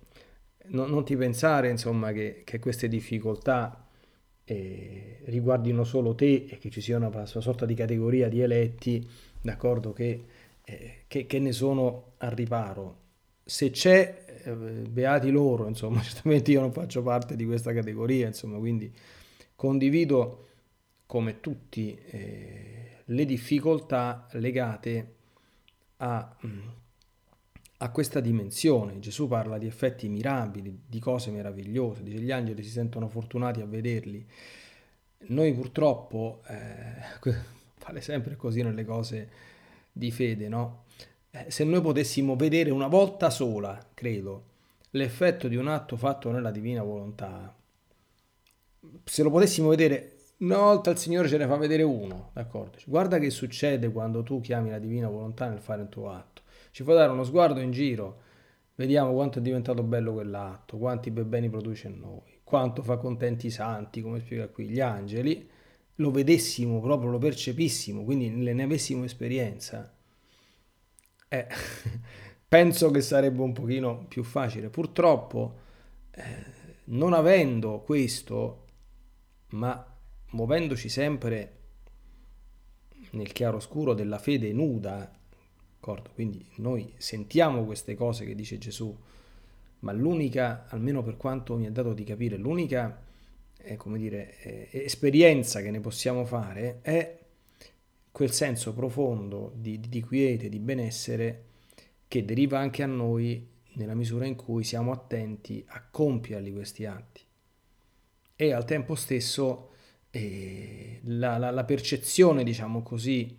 no, 0.68 0.86
non 0.86 1.04
ti 1.04 1.16
pensare 1.16 1.68
insomma 1.68 2.12
che, 2.12 2.42
che 2.44 2.58
queste 2.60 2.88
difficoltà 2.88 3.86
eh, 4.44 5.22
riguardino 5.24 5.84
solo 5.84 6.14
te 6.14 6.46
e 6.48 6.58
che 6.58 6.70
ci 6.70 6.80
sia 6.80 6.96
una, 6.96 7.08
una 7.08 7.26
sorta 7.26 7.66
di 7.66 7.74
categoria 7.74 8.28
di 8.28 8.40
eletti, 8.40 9.08
d'accordo, 9.40 9.92
che, 9.92 10.24
eh, 10.64 11.04
che, 11.08 11.26
che 11.26 11.38
ne 11.40 11.52
sono 11.52 12.14
al 12.18 12.30
riparo. 12.30 13.00
Se 13.44 13.70
c'è, 13.70 14.21
beati 14.88 15.30
loro, 15.30 15.66
insomma, 15.68 16.00
certamente 16.02 16.50
io 16.50 16.60
non 16.60 16.72
faccio 16.72 17.02
parte 17.02 17.36
di 17.36 17.44
questa 17.44 17.72
categoria, 17.72 18.26
insomma, 18.26 18.58
quindi 18.58 18.92
condivido 19.54 20.48
come 21.06 21.40
tutti 21.40 21.94
eh, 21.94 23.02
le 23.04 23.24
difficoltà 23.24 24.26
legate 24.32 25.14
a 25.98 26.36
mm, 26.46 26.68
a 27.82 27.90
questa 27.90 28.20
dimensione. 28.20 28.98
Gesù 29.00 29.28
parla 29.28 29.58
di 29.58 29.66
effetti 29.66 30.08
mirabili, 30.08 30.82
di 30.86 31.00
cose 31.00 31.30
meravigliose, 31.30 32.02
dice 32.02 32.20
gli 32.20 32.30
angeli 32.30 32.62
si 32.62 32.70
sentono 32.70 33.08
fortunati 33.08 33.60
a 33.60 33.66
vederli. 33.66 34.24
Noi 35.26 35.52
purtroppo, 35.52 36.42
eh, 36.46 37.34
vale 37.84 38.00
sempre 38.00 38.36
così 38.36 38.62
nelle 38.62 38.84
cose 38.84 39.28
di 39.90 40.10
fede, 40.10 40.48
no? 40.48 40.84
Eh, 41.34 41.50
se 41.50 41.64
noi 41.64 41.80
potessimo 41.80 42.36
vedere 42.36 42.70
una 42.70 42.86
volta 42.86 43.30
sola, 43.30 43.84
credo, 43.94 44.44
l'effetto 44.90 45.48
di 45.48 45.56
un 45.56 45.66
atto 45.66 45.96
fatto 45.96 46.30
nella 46.30 46.50
divina 46.50 46.82
volontà, 46.82 47.54
se 49.04 49.22
lo 49.22 49.30
potessimo 49.30 49.68
vedere 49.68 50.18
una 50.38 50.58
volta 50.58 50.90
il 50.90 50.98
Signore 50.98 51.28
ce 51.28 51.38
ne 51.38 51.46
fa 51.46 51.56
vedere 51.56 51.82
uno, 51.82 52.30
d'accordo? 52.34 52.78
Guarda 52.86 53.18
che 53.18 53.30
succede 53.30 53.90
quando 53.90 54.22
tu 54.22 54.40
chiami 54.40 54.70
la 54.70 54.78
divina 54.78 55.08
volontà 55.08 55.48
nel 55.48 55.60
fare 55.60 55.82
il 55.82 55.88
tuo 55.88 56.10
atto 56.10 56.42
ci 56.72 56.84
fa 56.84 56.94
dare 56.94 57.12
uno 57.12 57.22
sguardo 57.22 57.60
in 57.60 57.70
giro, 57.70 58.20
vediamo 58.76 59.12
quanto 59.12 59.38
è 59.38 59.42
diventato 59.42 59.82
bello 59.82 60.14
quell'atto, 60.14 60.78
quanti 60.78 61.10
beni 61.10 61.50
produce 61.50 61.88
in 61.88 61.98
noi, 62.00 62.40
quanto 62.42 62.82
fa 62.82 62.96
contenti 62.96 63.48
i 63.48 63.50
santi, 63.50 64.00
come 64.00 64.20
spiega 64.20 64.48
qui, 64.48 64.68
gli 64.68 64.80
angeli, 64.80 65.48
lo 65.96 66.10
vedessimo 66.10 66.80
proprio, 66.80 67.10
lo 67.10 67.18
percepissimo, 67.18 68.04
quindi 68.04 68.30
ne 68.30 68.62
avessimo 68.62 69.04
esperienza, 69.04 69.94
eh, 71.38 71.46
penso 72.46 72.90
che 72.90 73.00
sarebbe 73.00 73.42
un 73.42 73.52
pochino 73.52 74.04
più 74.08 74.22
facile. 74.22 74.68
Purtroppo, 74.68 75.58
eh, 76.10 76.22
non 76.84 77.12
avendo 77.12 77.80
questo, 77.80 78.66
ma 79.50 79.84
muovendoci 80.30 80.88
sempre 80.88 81.56
nel 83.10 83.32
chiaroscuro 83.32 83.94
della 83.94 84.18
fede 84.18 84.52
nuda, 84.52 85.10
D'accordo? 85.82 86.10
Quindi 86.14 86.46
noi 86.58 86.92
sentiamo 86.96 87.64
queste 87.64 87.96
cose 87.96 88.24
che 88.24 88.36
dice 88.36 88.56
Gesù, 88.56 88.96
ma 89.80 89.90
l'unica, 89.90 90.66
almeno 90.68 91.02
per 91.02 91.16
quanto 91.16 91.56
mi 91.56 91.66
è 91.66 91.72
dato 91.72 91.92
di 91.92 92.04
capire, 92.04 92.36
l'unica 92.36 93.02
eh, 93.58 93.76
dire, 93.96 94.38
eh, 94.42 94.68
esperienza 94.70 95.60
che 95.60 95.72
ne 95.72 95.80
possiamo 95.80 96.24
fare 96.24 96.78
è 96.82 97.18
quel 98.12 98.30
senso 98.30 98.74
profondo 98.74 99.52
di, 99.56 99.80
di, 99.80 100.02
quiete, 100.02 100.50
di 100.50 100.58
benessere 100.58 101.44
che 102.06 102.24
deriva 102.24 102.58
anche 102.58 102.82
a 102.82 102.86
noi 102.86 103.48
nella 103.74 103.94
misura 103.94 104.26
in 104.26 104.36
cui 104.36 104.64
siamo 104.64 104.92
attenti 104.92 105.64
a 105.68 105.82
compierli 105.90 106.52
questi 106.52 106.84
atti. 106.84 107.22
E 108.36 108.52
al 108.52 108.66
tempo 108.66 108.94
stesso 108.94 109.70
eh, 110.10 111.00
la, 111.04 111.38
la, 111.38 111.50
la 111.50 111.64
percezione, 111.64 112.44
diciamo 112.44 112.82
così, 112.82 113.38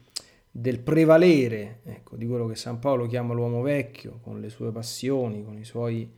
del 0.50 0.80
prevalere 0.80 1.82
ecco, 1.84 2.16
di 2.16 2.26
quello 2.26 2.48
che 2.48 2.56
San 2.56 2.80
Paolo 2.80 3.06
chiama 3.06 3.34
l'uomo 3.36 3.62
vecchio, 3.62 4.20
con 4.24 4.42
le 4.42 4.50
sue 4.50 4.72
passioni, 4.72 5.44
con 5.44 5.58
i 5.58 5.66
suoi 5.66 6.12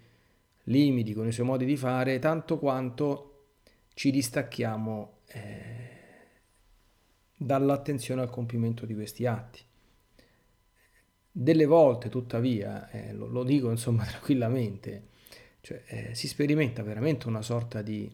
limiti, 0.64 1.14
con 1.14 1.28
i 1.28 1.32
suoi 1.34 1.46
modi 1.46 1.66
di 1.66 1.76
fare, 1.76 2.20
tanto 2.20 2.58
quanto 2.58 3.32
ci 3.94 4.12
distacchiamo 4.12 5.18
eh, 5.28 5.95
dall'attenzione 7.36 8.22
al 8.22 8.30
compimento 8.30 8.86
di 8.86 8.94
questi 8.94 9.26
atti. 9.26 9.62
Delle 11.32 11.66
volte, 11.66 12.10
tuttavia, 12.10 12.90
eh, 12.90 13.12
lo, 13.14 13.28
lo, 13.28 13.44
dico 13.44 13.70
insomma 13.70 14.06
tranquillamente, 14.08 15.10
cioè, 15.62 15.84
eh, 15.88 16.16
si 16.16 16.28
sperimenta 16.28 16.82
veramente 16.82 17.28
una 17.28 17.42
sorta 17.42 17.82
di, 17.82 18.10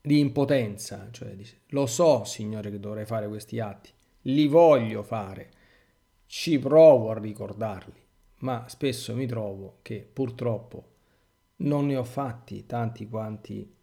di 0.00 0.18
impotenza, 0.20 1.08
cioè 1.10 1.34
dice, 1.34 1.62
lo 1.68 1.86
so, 1.86 2.24
Signore, 2.24 2.70
che 2.70 2.78
dovrei 2.78 3.04
fare 3.04 3.26
questi 3.26 3.58
atti, 3.58 3.90
li 4.22 4.46
voglio 4.46 5.02
fare, 5.02 5.50
ci 6.26 6.58
provo 6.58 7.10
a 7.10 7.18
ricordarli, 7.18 8.04
ma 8.38 8.68
spesso 8.68 9.14
mi 9.14 9.26
trovo 9.26 9.78
che 9.82 10.08
purtroppo 10.12 10.94
non 11.58 11.86
ne 11.86 11.96
ho 11.96 12.04
fatti 12.04 12.66
tanti 12.66 13.08
quanti 13.08 13.74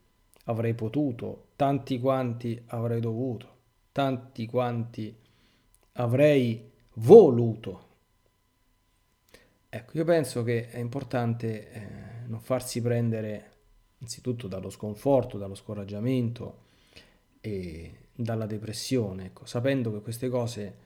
avrei 0.46 0.74
potuto, 0.74 1.48
tanti 1.56 2.00
quanti 2.00 2.62
avrei 2.68 3.00
dovuto, 3.00 3.53
tanti 3.94 4.46
quanti 4.48 5.16
avrei 5.94 6.70
voluto. 6.96 7.92
Ecco, 9.70 9.98
io 9.98 10.04
penso 10.04 10.44
che 10.44 10.70
è 10.70 10.80
importante 10.80 11.72
eh, 11.72 11.88
non 12.28 12.42
farsi 12.42 12.82
prendere 12.82 13.52
innanzitutto 14.00 14.48
dallo 14.48 14.70
sconforto, 14.70 15.38
dallo 15.38 15.56
scoraggiamento 15.56 16.62
e 17.40 18.00
dalla 18.14 18.46
depressione, 18.46 19.28
ecco, 19.28 19.46
sapendo 19.46 19.92
che 19.92 20.02
queste 20.02 20.28
cose, 20.28 20.78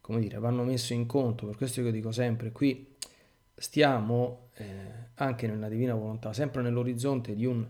come 0.00 0.20
dire, 0.20 0.38
vanno 0.38 0.64
messe 0.64 0.94
in 0.94 1.06
conto, 1.06 1.46
per 1.46 1.56
questo 1.56 1.80
io 1.80 1.90
dico 1.90 2.10
sempre, 2.10 2.50
qui 2.52 2.96
stiamo 3.54 4.48
eh, 4.54 4.64
anche 5.14 5.46
nella 5.46 5.68
divina 5.68 5.94
volontà, 5.94 6.32
sempre 6.32 6.62
nell'orizzonte 6.62 7.34
di 7.34 7.44
un 7.44 7.66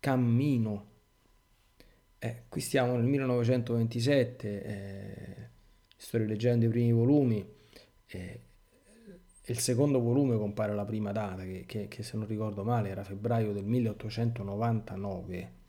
cammino. 0.00 0.90
Eh, 2.24 2.42
qui 2.48 2.60
stiamo 2.60 2.94
nel 2.94 3.04
1927, 3.04 4.62
eh, 4.62 5.48
sto 5.96 6.18
rileggendo 6.18 6.66
i 6.66 6.68
primi 6.68 6.92
volumi, 6.92 7.44
eh, 8.06 8.40
il 9.46 9.58
secondo 9.58 10.00
volume 10.00 10.36
compare 10.36 10.72
la 10.74 10.84
prima 10.84 11.10
data, 11.10 11.42
che, 11.42 11.64
che, 11.66 11.88
che 11.88 12.02
se 12.04 12.16
non 12.16 12.28
ricordo 12.28 12.62
male 12.62 12.90
era 12.90 13.02
febbraio 13.02 13.52
del 13.52 13.64
1899 13.64 15.60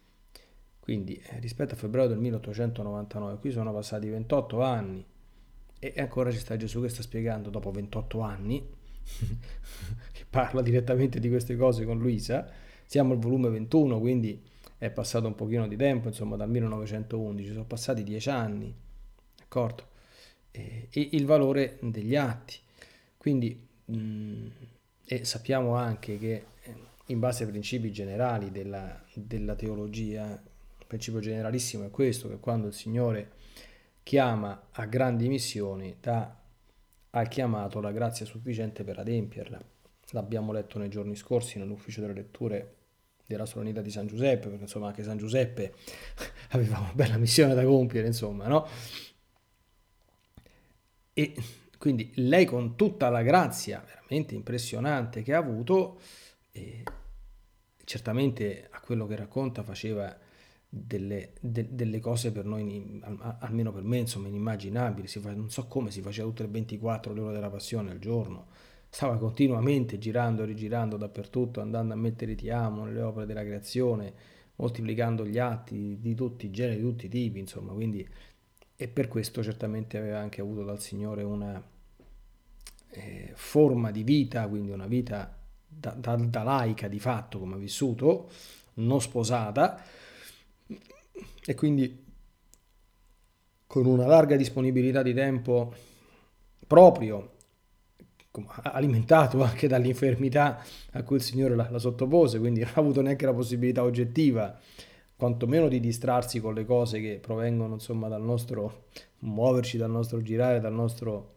quindi 0.84 1.16
eh, 1.16 1.40
rispetto 1.40 1.76
a 1.76 1.78
febbraio 1.78 2.10
del 2.10 2.18
1899, 2.18 3.38
qui 3.40 3.52
sono 3.52 3.72
passati 3.72 4.10
28 4.10 4.62
anni 4.62 5.06
e 5.80 5.94
ancora 5.96 6.30
ci 6.30 6.40
sta 6.40 6.58
Gesù 6.58 6.82
che 6.82 6.90
sta 6.90 7.02
spiegando 7.02 7.50
dopo 7.50 7.72
28 7.72 8.20
anni, 8.20 8.62
che 10.12 10.26
parla 10.30 10.62
direttamente 10.62 11.22
di 11.22 11.30
queste 11.30 11.56
cose 11.56 11.86
con 11.86 12.00
Luisa. 12.00 12.52
Siamo 12.86 13.14
al 13.14 13.20
volume 13.20 13.48
21, 13.48 13.98
quindi 14.02 14.44
è 14.84 14.92
passato 14.92 15.28
un 15.28 15.36
pochino 15.36 15.66
di 15.66 15.78
tempo, 15.78 16.10
insomma 16.10 16.36
dal 16.36 16.50
1911, 16.50 17.52
sono 17.54 17.64
passati 17.64 18.04
10 18.04 18.30
anni, 18.30 18.76
d'accordo? 19.38 19.88
E, 20.52 20.90
il 20.92 21.26
valore 21.26 21.78
degli 21.82 22.18
atti. 22.18 22.58
Quindi, 23.16 23.66
mh, 23.86 23.96
mm, 23.96 24.48
e 25.06 25.24
sappiamo 25.24 25.76
anche 25.76 26.18
che 26.18 26.46
eh, 26.64 26.76
in 27.06 27.20
base 27.20 27.46
ai 27.46 27.52
principi 27.52 27.94
generali 27.94 28.52
della, 28.52 29.02
della 29.14 29.56
teologia, 29.56 30.42
principio 30.86 31.22
generalissimo 31.22 31.86
è 31.86 31.90
questo, 31.90 32.28
che 32.28 32.40
quando 32.40 32.68
il 32.68 32.74
Signore 32.74 33.32
chiama 34.04 34.68
a 34.70 34.86
grandi 34.86 35.30
missioni, 35.30 35.96
dà 36.02 36.42
al 37.12 37.28
chiamato 37.30 37.80
la 37.80 37.94
grazia 37.94 38.26
sufficiente 38.26 38.84
per 38.84 39.00
adempierla. 39.00 39.62
L'abbiamo 40.10 40.52
letto 40.52 40.78
nei 40.78 40.90
giorni 40.90 41.16
scorsi 41.16 41.58
nell'ufficio 41.58 42.02
delle 42.02 42.14
letture 42.14 42.82
della 43.26 43.46
solennità 43.46 43.82
di 43.82 43.90
San 43.90 44.08
Giuseppe, 44.08 44.48
perché 44.48 44.64
insomma 44.64 44.88
anche 44.88 45.04
San 45.04 45.18
Giuseppe 45.18 45.74
aveva 46.52 46.80
una 46.80 46.94
bella 46.94 47.18
missione 47.18 47.54
da 47.54 47.64
compiere, 47.64 48.08
insomma, 48.08 48.48
no? 48.48 48.68
E 51.14 51.34
quindi 51.78 52.12
lei 52.16 52.46
con 52.46 52.76
tutta 52.76 53.10
la 53.10 53.22
grazia 53.22 53.84
veramente 53.86 54.36
impressionante 54.36 55.22
che 55.22 55.34
ha 55.34 55.38
avuto, 55.38 56.00
eh, 56.52 56.84
certamente 57.84 58.68
a 58.72 58.80
quello 58.80 59.06
che 59.06 59.16
racconta 59.16 59.64
faceva 59.64 60.18
delle, 60.76 61.34
de, 61.40 61.68
delle 61.76 62.00
cose 62.00 62.32
per 62.32 62.46
noi, 62.46 63.00
almeno 63.40 63.72
per 63.72 63.84
me, 63.84 63.98
insomma, 63.98 64.28
inimmaginabili. 64.28 65.08
Fa, 65.08 65.34
non 65.34 65.52
so 65.52 65.68
come 65.68 65.92
si 65.92 66.02
faceva 66.02 66.28
tutte 66.28 66.44
le 66.44 66.50
24 66.50 67.12
ore 67.12 67.34
della 67.34 67.50
passione 67.50 67.92
al 67.92 68.00
giorno. 68.00 68.48
Stava 68.94 69.18
continuamente 69.18 69.98
girando 69.98 70.44
e 70.44 70.46
rigirando 70.46 70.98
dappertutto, 70.98 71.60
andando 71.62 71.94
a 71.94 71.96
mettere 71.96 72.36
ti 72.36 72.52
amo 72.52 72.86
nelle 72.86 73.02
opere 73.02 73.26
della 73.26 73.42
creazione, 73.42 74.14
moltiplicando 74.58 75.26
gli 75.26 75.40
atti 75.40 75.98
di 76.00 76.14
tutti 76.14 76.46
i 76.46 76.52
generi, 76.52 76.76
di 76.76 76.84
tutti 76.84 77.06
i 77.08 77.10
tipi, 77.10 77.40
insomma, 77.40 77.74
quindi 77.74 78.08
e 78.76 78.88
per 78.88 79.08
questo 79.08 79.42
certamente 79.42 79.98
aveva 79.98 80.20
anche 80.20 80.42
avuto 80.42 80.64
dal 80.64 80.80
Signore 80.80 81.24
una 81.24 81.60
eh, 82.92 83.32
forma 83.34 83.90
di 83.90 84.04
vita, 84.04 84.48
quindi 84.48 84.70
una 84.70 84.86
vita 84.86 85.40
da, 85.68 85.94
da, 85.94 86.16
da 86.16 86.44
laica 86.44 86.88
di 86.88 87.00
fatto 87.00 87.40
come 87.40 87.56
ha 87.56 87.58
vissuto, 87.58 88.30
non 88.76 89.02
sposata, 89.02 89.84
e 91.44 91.56
quindi 91.56 92.06
con 93.66 93.88
una 93.88 94.06
larga 94.06 94.36
disponibilità 94.36 95.02
di 95.02 95.16
tempo 95.16 95.74
proprio, 96.68 97.32
alimentato 98.64 99.44
anche 99.44 99.68
dall'infermità 99.68 100.64
a 100.92 101.04
cui 101.04 101.18
il 101.18 101.22
Signore 101.22 101.56
la, 101.56 101.70
la 101.70 101.80
sottopose, 101.80 102.40
quindi 102.40 102.62
non 102.62 102.72
ha 102.74 102.80
avuto 102.80 103.02
neanche 103.02 103.26
la 103.26 103.34
possibilità 103.34 103.84
oggettiva, 103.84 104.58
quantomeno 105.16 105.68
di 105.68 105.80
distrarsi 105.80 106.40
con 106.40 106.54
le 106.54 106.66
cose 106.66 107.00
che 107.00 107.20
provengono 107.22 107.76
insomma 107.76 108.08
dal 108.08 108.24
nostro 108.24 108.88
muoverci, 109.20 109.78
dal 109.78 109.92
nostro 109.92 110.22
girare, 110.22 110.60
dal 110.60 110.74
nostro, 110.74 111.36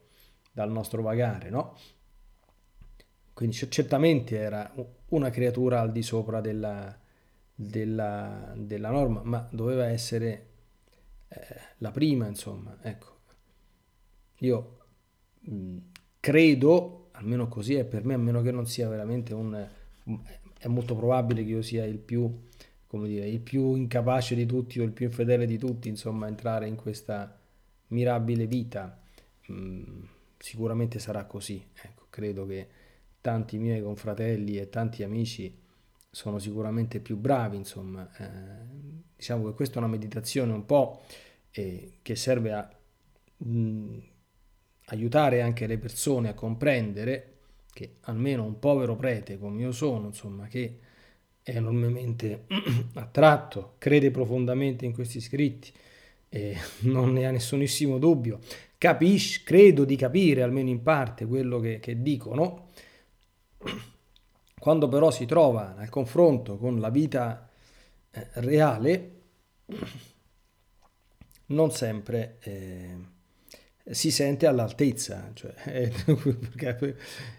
dal 0.53 0.71
nostro 0.71 1.03
vagare, 1.03 1.51
no? 1.51 1.77
Quindi 3.33 3.55
certamente 3.55 4.39
era 4.39 4.73
una 5.09 5.29
creatura 5.29 5.81
al 5.83 5.93
di 5.93 6.03
sopra 6.03 6.41
della, 6.41 6.99
della, 7.55 8.55
della 8.57 8.89
norma, 8.89 9.21
ma 9.23 9.47
doveva 9.51 9.87
essere 9.89 10.47
eh, 11.29 11.39
la 11.79 11.91
prima, 11.91 12.27
insomma, 12.27 12.79
ecco. 12.81 13.15
Io 14.39 14.79
credo, 16.27 17.11
almeno 17.13 17.47
così 17.47 17.75
è 17.75 17.85
per 17.85 18.05
me, 18.05 18.15
a 18.15 18.19
meno 18.19 18.43
che 18.43 18.51
non 18.51 18.67
sia 18.67 18.89
veramente 18.89 19.33
un... 19.33 19.65
è 20.59 20.67
molto 20.67 20.97
probabile 20.97 21.45
che 21.45 21.51
io 21.51 21.63
sia 21.63 21.85
il 21.85 21.99
più, 21.99 22.49
come 22.89 23.07
dire, 23.07 23.29
il 23.29 23.39
più 23.39 23.77
incapace 23.77 24.35
di 24.35 24.45
tutti 24.45 24.81
o 24.81 24.83
il 24.83 24.91
più 24.91 25.07
infedele 25.07 25.47
di 25.47 25.57
tutti, 25.57 25.89
insomma, 25.89 26.27
entrare 26.27 26.67
in 26.67 26.75
questa 26.75 27.39
mirabile 27.89 28.49
vita. 28.49 29.01
Mh, 29.47 29.83
sicuramente 30.37 30.99
sarà 30.99 31.27
così, 31.27 31.65
ecco, 31.81 32.07
credo 32.11 32.45
che 32.45 32.67
tanti 33.21 33.59
miei 33.59 33.81
confratelli 33.81 34.59
e 34.59 34.69
tanti 34.69 35.05
amici 35.05 35.57
sono 36.11 36.41
sicuramente 36.41 36.99
più 36.99 37.17
bravi, 37.17 37.57
insomma. 37.57 38.11
Eh, 38.17 39.05
diciamo 39.15 39.47
che 39.47 39.55
questa 39.55 39.77
è 39.77 39.79
una 39.79 39.87
meditazione 39.87 40.53
un 40.53 40.67
po' 40.67 41.03
eh, 41.53 41.99
che 42.03 42.17
serve 42.17 42.53
a 42.53 42.69
mh, 43.37 43.99
aiutare 44.87 45.43
anche 45.43 45.67
le 45.67 45.79
persone 45.79 46.29
a 46.29 46.35
comprendere 46.35 47.33
che 47.73 47.97
almeno 48.03 48.45
un 48.45 48.59
povero 48.59 48.97
prete 48.97 49.39
come 49.39 49.61
io 49.61 49.73
sono, 49.73 50.07
insomma, 50.07 50.47
che 50.47 50.79
è 51.43 51.57
enormemente 51.57 52.47
attratto, 52.95 53.75
crede 53.79 54.11
profondamente 54.11 54.85
in 54.87 54.93
questi 54.93 55.21
scritti 55.21 55.73
e 56.29 56.57
non 56.89 57.13
ne 57.13 57.27
ha 57.27 57.31
nessunissimo 57.31 57.99
dubbio, 57.99 58.39
capisce, 58.79 59.43
credo 59.45 59.85
di 59.85 59.97
capire 59.97 60.43
almeno 60.43 60.71
in 60.71 60.83
parte 60.83 61.27
quello 61.27 61.61
che, 61.61 61.79
che 61.79 62.01
dicono. 62.01 62.71
Quando 64.59 64.89
però 64.89 65.11
si 65.11 65.27
trova 65.27 65.75
nel 65.77 65.91
confronto 65.91 66.57
con 66.57 66.81
la 66.81 66.89
vita 66.89 67.49
eh, 68.11 68.27
reale, 68.37 69.11
non 71.49 71.71
sempre 71.71 72.39
eh, 72.41 72.97
si 73.91 74.11
sente 74.11 74.47
all'altezza. 74.47 75.31
Cioè, 75.33 75.55
eh, 75.67 76.97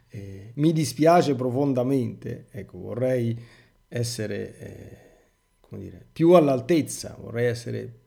eh, 0.09 0.51
mi 0.55 0.71
dispiace 0.71 1.35
profondamente, 1.35 2.47
ecco, 2.51 2.79
vorrei 2.79 3.37
essere 3.87 4.57
eh, 4.59 4.97
come 5.59 5.81
dire, 5.81 6.05
più 6.11 6.31
all'altezza, 6.31 7.17
vorrei 7.19 7.47
essere 7.47 7.99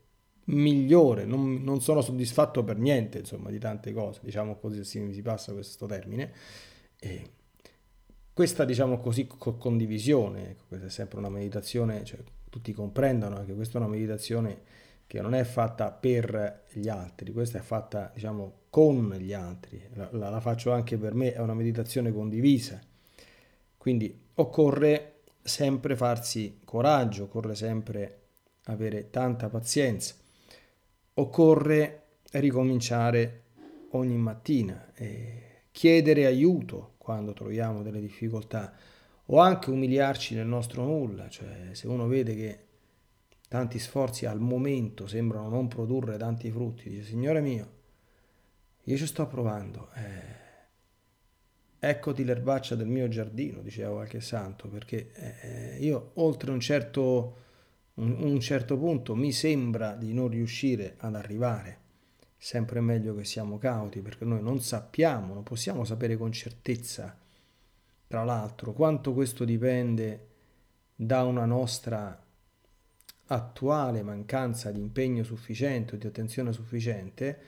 migliore, 0.44 1.24
non, 1.24 1.62
non, 1.62 1.80
sono 1.80 2.00
soddisfatto 2.00 2.64
per 2.64 2.78
niente, 2.78 3.18
insomma, 3.18 3.50
di 3.50 3.58
tante 3.58 3.92
cose, 3.92 4.20
diciamo 4.22 4.56
così, 4.56 4.82
si, 4.84 5.12
si 5.12 5.22
passa 5.22 5.52
questo 5.52 5.86
termine. 5.86 6.32
E, 6.98 7.30
questa, 8.32 8.64
diciamo 8.64 8.98
così, 8.98 9.26
condivisione, 9.26 10.50
ecco, 10.50 10.64
questa 10.68 10.86
è 10.86 10.90
sempre 10.90 11.18
una 11.18 11.28
meditazione, 11.28 12.04
cioè, 12.04 12.20
tutti 12.48 12.72
comprendono 12.72 13.44
che 13.44 13.54
questa 13.54 13.78
è 13.78 13.80
una 13.82 13.90
meditazione 13.90 14.62
che 15.10 15.20
non 15.20 15.34
è 15.34 15.42
fatta 15.42 15.90
per 15.90 16.66
gli 16.70 16.88
altri, 16.88 17.32
questa 17.32 17.58
è 17.58 17.62
fatta, 17.62 18.12
diciamo, 18.14 18.58
con 18.70 19.12
gli 19.18 19.32
altri. 19.32 19.82
La, 19.94 20.08
la, 20.12 20.30
la 20.30 20.38
faccio 20.38 20.70
anche 20.70 20.96
per 20.98 21.14
me, 21.14 21.32
è 21.32 21.40
una 21.40 21.52
meditazione 21.52 22.12
condivisa. 22.12 22.78
Quindi 23.76 24.16
occorre 24.34 25.22
sempre 25.42 25.96
farsi 25.96 26.60
coraggio, 26.64 27.24
occorre 27.24 27.56
sempre 27.56 28.20
avere 28.66 29.10
tanta 29.10 29.48
pazienza, 29.48 30.14
occorre 31.14 32.02
ricominciare 32.34 33.42
ogni 33.90 34.16
mattina 34.16 34.92
e 34.94 35.62
chiedere 35.72 36.26
aiuto 36.26 36.94
quando 36.98 37.32
troviamo 37.32 37.82
delle 37.82 38.00
difficoltà 38.00 38.72
o 39.26 39.40
anche 39.40 39.70
umiliarci 39.70 40.36
nel 40.36 40.46
nostro 40.46 40.84
nulla, 40.84 41.28
cioè 41.28 41.70
se 41.72 41.88
uno 41.88 42.06
vede 42.06 42.36
che 42.36 42.58
tanti 43.50 43.80
sforzi 43.80 44.26
al 44.26 44.38
momento 44.38 45.08
sembrano 45.08 45.48
non 45.48 45.66
produrre 45.66 46.16
tanti 46.16 46.52
frutti, 46.52 46.88
dice 46.88 47.02
Signore 47.02 47.40
mio, 47.40 47.70
io 48.84 48.96
ci 48.96 49.06
sto 49.06 49.26
provando, 49.26 49.88
eh, 49.94 50.68
eccoti 51.80 52.22
l'erbaccia 52.22 52.76
del 52.76 52.86
mio 52.86 53.08
giardino, 53.08 53.60
diceva 53.60 53.90
qualche 53.90 54.20
santo, 54.20 54.68
perché 54.68 55.10
eh, 55.14 55.78
io 55.80 56.12
oltre 56.14 56.52
un 56.52 56.60
certo, 56.60 57.36
un, 57.94 58.22
un 58.22 58.38
certo 58.38 58.78
punto 58.78 59.16
mi 59.16 59.32
sembra 59.32 59.96
di 59.96 60.12
non 60.12 60.28
riuscire 60.28 60.94
ad 60.98 61.16
arrivare. 61.16 61.78
Sempre 62.36 62.80
meglio 62.80 63.16
che 63.16 63.24
siamo 63.24 63.58
cauti 63.58 64.00
perché 64.00 64.24
noi 64.24 64.42
non 64.42 64.60
sappiamo, 64.60 65.34
non 65.34 65.42
possiamo 65.42 65.82
sapere 65.82 66.16
con 66.16 66.30
certezza, 66.30 67.18
tra 68.06 68.22
l'altro, 68.22 68.72
quanto 68.74 69.12
questo 69.12 69.44
dipende 69.44 70.28
da 70.94 71.24
una 71.24 71.46
nostra 71.46 72.28
attuale 73.32 74.02
mancanza 74.02 74.70
di 74.72 74.80
impegno 74.80 75.22
sufficiente 75.22 75.94
o 75.94 75.98
di 75.98 76.06
attenzione 76.06 76.52
sufficiente, 76.52 77.38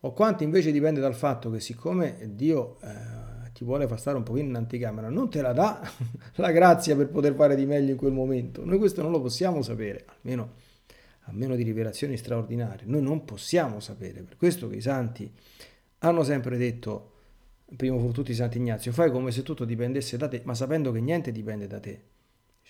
o 0.00 0.12
quanto 0.12 0.44
invece 0.44 0.70
dipende 0.70 1.00
dal 1.00 1.14
fatto 1.14 1.50
che 1.50 1.58
siccome 1.58 2.18
Dio 2.34 2.78
eh, 2.82 3.50
ti 3.52 3.64
vuole 3.64 3.88
far 3.88 3.98
stare 3.98 4.16
un 4.16 4.22
pochino 4.22 4.48
in 4.48 4.54
anticamera, 4.54 5.08
non 5.08 5.28
te 5.28 5.42
la 5.42 5.52
dà 5.52 5.80
la 6.36 6.52
grazia 6.52 6.94
per 6.94 7.08
poter 7.08 7.34
fare 7.34 7.56
di 7.56 7.66
meglio 7.66 7.90
in 7.90 7.96
quel 7.96 8.12
momento. 8.12 8.64
Noi 8.64 8.78
questo 8.78 9.02
non 9.02 9.10
lo 9.10 9.20
possiamo 9.20 9.60
sapere, 9.62 10.04
almeno 10.06 10.66
a 11.22 11.32
meno 11.32 11.56
di 11.56 11.62
rivelazioni 11.64 12.16
straordinarie, 12.16 12.86
noi 12.86 13.02
non 13.02 13.24
possiamo 13.24 13.80
sapere. 13.80 14.22
Per 14.22 14.36
questo 14.36 14.68
che 14.68 14.76
i 14.76 14.80
santi 14.80 15.30
hanno 15.98 16.22
sempre 16.22 16.56
detto, 16.56 17.12
primo 17.76 17.98
fra 17.98 18.12
tutti 18.12 18.32
Santi 18.34 18.58
Ignazio, 18.58 18.92
fai 18.92 19.10
come 19.10 19.32
se 19.32 19.42
tutto 19.42 19.64
dipendesse 19.64 20.16
da 20.16 20.28
te, 20.28 20.42
ma 20.44 20.54
sapendo 20.54 20.92
che 20.92 21.00
niente 21.00 21.32
dipende 21.32 21.66
da 21.66 21.80
te. 21.80 22.02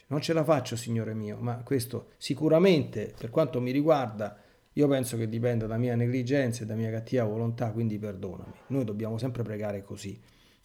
Non 0.09 0.21
ce 0.21 0.33
la 0.33 0.44
faccio, 0.44 0.77
Signore 0.77 1.14
mio, 1.14 1.37
ma 1.38 1.62
questo 1.62 2.12
sicuramente, 2.16 3.14
per 3.18 3.31
quanto 3.31 3.61
mi 3.61 3.71
riguarda, 3.71 4.38
io 4.73 4.88
penso 4.88 5.16
che 5.16 5.29
dipenda 5.29 5.66
da 5.66 5.77
mia 5.77 5.97
negligenza 5.97 6.62
e 6.62 6.66
da 6.66 6.75
mia 6.75 6.90
cattiva 6.90 7.25
volontà, 7.25 7.71
quindi 7.73 7.99
perdonami. 7.99 8.55
Noi 8.68 8.85
dobbiamo 8.85 9.18
sempre 9.18 9.42
pregare 9.42 9.83
così, 9.83 10.18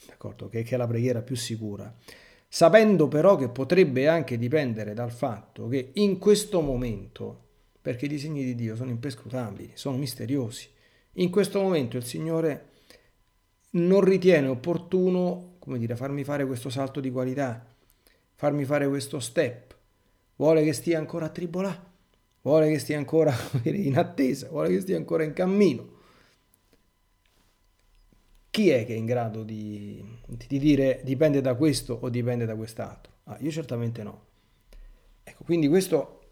d'accordo? 0.08 0.48
Che, 0.48 0.64
che 0.64 0.76
è 0.76 0.78
la 0.78 0.88
preghiera 0.88 1.22
più 1.22 1.36
sicura. 1.36 1.94
Sapendo 2.48 3.08
però 3.08 3.36
che 3.36 3.50
potrebbe 3.50 4.08
anche 4.08 4.38
dipendere 4.38 4.94
dal 4.94 5.12
fatto 5.12 5.68
che 5.68 5.92
in 5.94 6.20
questo 6.20 6.62
momento 6.62 7.42
perché 7.82 8.06
i 8.06 8.10
disegni 8.10 8.46
di 8.46 8.56
Dio 8.56 8.78
sono 8.78 8.92
imperscrutabili, 8.92 9.72
sono 9.74 9.98
misteriosi. 9.98 10.70
In 11.14 11.30
questo 11.30 11.60
momento 11.60 11.98
il 11.98 12.06
Signore 12.06 12.70
non 13.72 14.02
ritiene 14.02 14.48
opportuno, 14.48 15.56
come 15.60 15.80
dire, 15.80 15.98
farmi 15.98 16.24
fare 16.24 16.46
questo 16.46 16.70
salto 16.70 17.02
di 17.02 17.12
qualità, 17.12 17.73
farmi 18.44 18.66
fare 18.66 18.90
questo 18.90 19.22
step. 19.22 19.74
Vuole 20.36 20.66
che 20.66 20.74
stia 20.74 20.98
ancora 20.98 21.28
a 21.28 21.30
tribolare, 21.30 21.80
vuole 22.42 22.70
che 22.70 22.78
stia 22.78 22.98
ancora 22.98 23.34
in 23.64 23.98
attesa, 23.98 24.50
vuole 24.50 24.68
che 24.68 24.82
stia 24.82 24.98
ancora 24.98 25.24
in 25.24 25.32
cammino. 25.32 25.92
Chi 28.50 28.70
è 28.70 28.86
che 28.86 28.96
è 28.96 28.98
in 28.98 29.06
grado 29.06 29.44
di, 29.44 30.04
di 30.28 30.60
dire 30.60 31.00
dipende 31.06 31.40
da 31.40 31.56
questo 31.56 31.98
o 32.02 32.10
dipende 32.10 32.44
da 32.44 32.58
quest'altro? 32.58 33.14
Ah, 33.24 33.38
io 33.40 33.50
certamente 33.50 34.04
no. 34.04 34.26
Ecco, 35.24 35.46
quindi 35.46 35.70
questo 35.70 36.32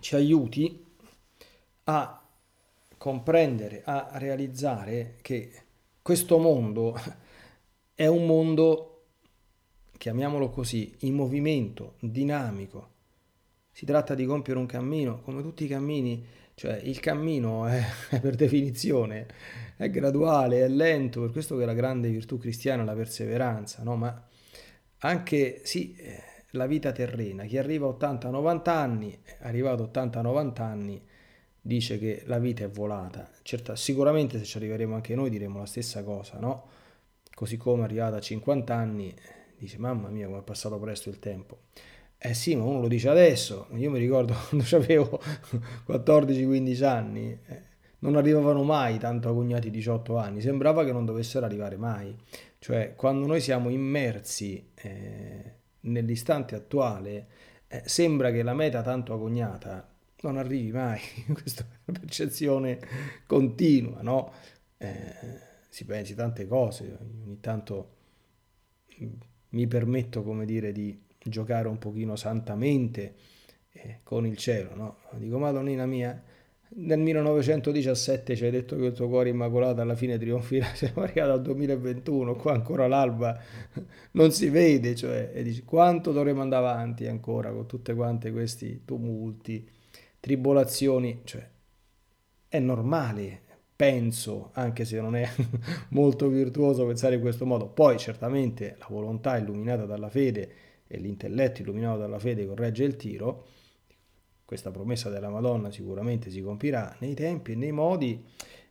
ci 0.00 0.16
aiuti 0.16 0.84
a 1.84 2.20
comprendere, 2.98 3.82
a 3.84 4.10
realizzare 4.14 5.18
che 5.22 5.52
questo 6.02 6.38
mondo 6.38 6.98
è 7.94 8.06
un 8.08 8.26
mondo, 8.26 8.93
chiamiamolo 10.04 10.50
così, 10.50 10.94
in 11.00 11.14
movimento, 11.14 11.94
dinamico, 11.98 12.90
si 13.70 13.86
tratta 13.86 14.14
di 14.14 14.26
compiere 14.26 14.60
un 14.60 14.66
cammino, 14.66 15.22
come 15.22 15.40
tutti 15.40 15.64
i 15.64 15.66
cammini, 15.66 16.22
cioè 16.52 16.74
il 16.76 17.00
cammino 17.00 17.64
è, 17.68 17.82
è 18.10 18.20
per 18.20 18.34
definizione, 18.34 19.26
è 19.78 19.88
graduale, 19.88 20.62
è 20.62 20.68
lento, 20.68 21.22
per 21.22 21.30
questo 21.30 21.56
che 21.56 21.64
la 21.64 21.72
grande 21.72 22.10
virtù 22.10 22.36
cristiana 22.36 22.82
è 22.82 22.84
la 22.84 22.92
perseveranza, 22.92 23.82
no? 23.82 23.96
Ma 23.96 24.28
anche, 24.98 25.62
sì, 25.64 25.96
eh, 25.96 26.22
la 26.50 26.66
vita 26.66 26.92
terrena, 26.92 27.44
chi 27.44 27.56
arriva 27.56 27.88
a 27.88 27.96
80-90 27.98 28.68
anni, 28.68 29.18
arrivato 29.40 29.84
a 29.84 29.86
80-90 29.86 30.60
anni, 30.60 31.02
dice 31.62 31.98
che 31.98 32.24
la 32.26 32.38
vita 32.38 32.62
è 32.62 32.68
volata. 32.68 33.30
Certo, 33.40 33.74
sicuramente 33.74 34.36
se 34.36 34.44
ci 34.44 34.58
arriveremo 34.58 34.94
anche 34.94 35.14
noi 35.14 35.30
diremo 35.30 35.60
la 35.60 35.66
stessa 35.66 36.04
cosa, 36.04 36.38
no? 36.38 36.68
Così 37.32 37.56
come 37.56 37.84
arrivato 37.84 38.16
a 38.16 38.20
50 38.20 38.74
anni 38.74 39.14
dice 39.64 39.78
mamma 39.78 40.08
mia 40.08 40.26
come 40.26 40.38
è 40.38 40.42
passato 40.42 40.78
presto 40.78 41.08
il 41.08 41.18
tempo. 41.18 41.58
Eh 42.18 42.34
sì, 42.34 42.54
ma 42.54 42.64
uno 42.64 42.80
lo 42.80 42.88
dice 42.88 43.08
adesso, 43.08 43.66
io 43.74 43.90
mi 43.90 43.98
ricordo 43.98 44.34
quando 44.48 44.64
avevo 44.76 45.20
14-15 45.86 46.84
anni, 46.84 47.38
eh, 47.46 47.62
non 47.98 48.16
arrivavano 48.16 48.62
mai 48.62 48.98
tanto 48.98 49.28
a 49.28 49.32
cognati 49.32 49.70
18 49.70 50.16
anni, 50.16 50.40
sembrava 50.40 50.84
che 50.84 50.92
non 50.92 51.04
dovessero 51.04 51.44
arrivare 51.44 51.76
mai. 51.76 52.16
Cioè, 52.58 52.94
quando 52.94 53.26
noi 53.26 53.40
siamo 53.40 53.68
immersi 53.68 54.70
eh, 54.74 55.54
nell'istante 55.80 56.54
attuale, 56.54 57.26
eh, 57.68 57.82
sembra 57.84 58.30
che 58.30 58.42
la 58.42 58.54
meta 58.54 58.82
tanto 58.82 59.12
agognata 59.12 59.86
non 60.22 60.38
arrivi 60.38 60.70
mai. 60.72 61.00
Questa 61.32 61.62
è 61.62 61.66
una 61.84 61.98
percezione 61.98 62.78
continua, 63.26 64.00
no? 64.00 64.32
Eh, 64.78 65.52
si 65.68 65.84
pensi 65.84 66.14
tante 66.14 66.46
cose, 66.46 66.96
ogni 67.00 67.40
tanto 67.40 67.96
mm, 69.02 69.12
mi 69.54 69.66
permetto, 69.66 70.22
come 70.22 70.44
dire, 70.44 70.72
di 70.72 70.96
giocare 71.18 71.68
un 71.68 71.78
pochino 71.78 72.16
santamente 72.16 73.14
eh, 73.72 74.00
con 74.02 74.26
il 74.26 74.36
cielo, 74.36 74.74
no? 74.74 74.96
Dico, 75.12 75.38
Madonnina 75.38 75.86
mia, 75.86 76.20
nel 76.76 76.98
1917 76.98 78.34
ci 78.36 78.44
hai 78.44 78.50
detto 78.50 78.76
che 78.76 78.86
il 78.86 78.92
tuo 78.92 79.08
cuore 79.08 79.28
immacolato 79.28 79.80
alla 79.80 79.94
fine 79.94 80.18
trionfirà, 80.18 80.66
siamo 80.74 81.02
arrivati 81.02 81.30
al 81.30 81.42
2021, 81.42 82.34
qua 82.34 82.52
ancora 82.52 82.86
l'alba 82.88 83.40
non 84.12 84.32
si 84.32 84.48
vede, 84.48 84.94
cioè, 84.94 85.30
e 85.32 85.42
dici, 85.42 85.62
quanto 85.64 86.12
dovremo 86.12 86.42
andare 86.42 86.66
avanti 86.66 87.06
ancora 87.06 87.50
con 87.52 87.66
tutti 87.66 87.94
quanti 87.94 88.30
questi 88.32 88.82
tumulti, 88.84 89.68
tribolazioni, 90.20 91.20
cioè 91.24 91.48
è 92.48 92.58
normale, 92.58 93.42
penso, 93.76 94.50
anche 94.52 94.84
se 94.84 95.00
non 95.00 95.16
è 95.16 95.28
molto 95.90 96.28
virtuoso 96.28 96.86
pensare 96.86 97.16
in 97.16 97.20
questo 97.20 97.46
modo. 97.46 97.68
Poi 97.68 97.98
certamente 97.98 98.76
la 98.78 98.86
volontà 98.88 99.36
illuminata 99.36 99.84
dalla 99.84 100.08
fede 100.08 100.52
e 100.86 100.98
l'intelletto 100.98 101.62
illuminato 101.62 101.98
dalla 101.98 102.18
fede 102.18 102.46
corregge 102.46 102.84
il 102.84 102.96
tiro. 102.96 103.46
Questa 104.44 104.70
promessa 104.70 105.08
della 105.08 105.30
Madonna 105.30 105.70
sicuramente 105.70 106.30
si 106.30 106.40
compirà 106.42 106.94
nei 107.00 107.14
tempi 107.14 107.52
e 107.52 107.54
nei 107.56 107.72
modi 107.72 108.22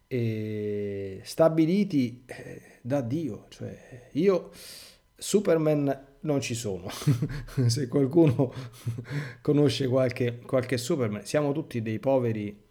eh, 0.08 1.20
stabiliti 1.24 2.24
eh, 2.26 2.62
da 2.82 3.02
Dio. 3.02 3.46
Cioè, 3.50 4.10
io, 4.14 4.52
Superman 5.16 6.06
non 6.22 6.42
ci 6.42 6.54
sono. 6.54 6.88
Se 7.68 7.88
qualcuno 7.88 8.54
conosce 9.42 9.88
qualche, 9.88 10.40
qualche 10.40 10.78
Superman, 10.78 11.26
siamo 11.26 11.52
tutti 11.52 11.82
dei 11.82 12.00
poveri 12.00 12.62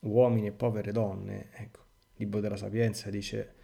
uomini 0.00 0.48
e 0.48 0.52
povere 0.52 0.92
donne. 0.92 1.48
Ecco, 1.52 1.81
libro 2.22 2.40
della 2.40 2.56
Sapienza 2.56 3.10
dice 3.10 3.54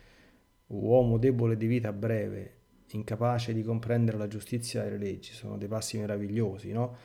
uomo 0.68 1.18
debole 1.18 1.56
di 1.56 1.66
vita 1.66 1.92
breve, 1.92 2.56
incapace 2.90 3.52
di 3.52 3.62
comprendere 3.62 4.18
la 4.18 4.28
giustizia 4.28 4.84
e 4.84 4.90
le 4.90 4.98
leggi, 4.98 5.32
sono 5.32 5.56
dei 5.56 5.68
passi 5.68 5.98
meravigliosi, 5.98 6.72
no? 6.72 6.96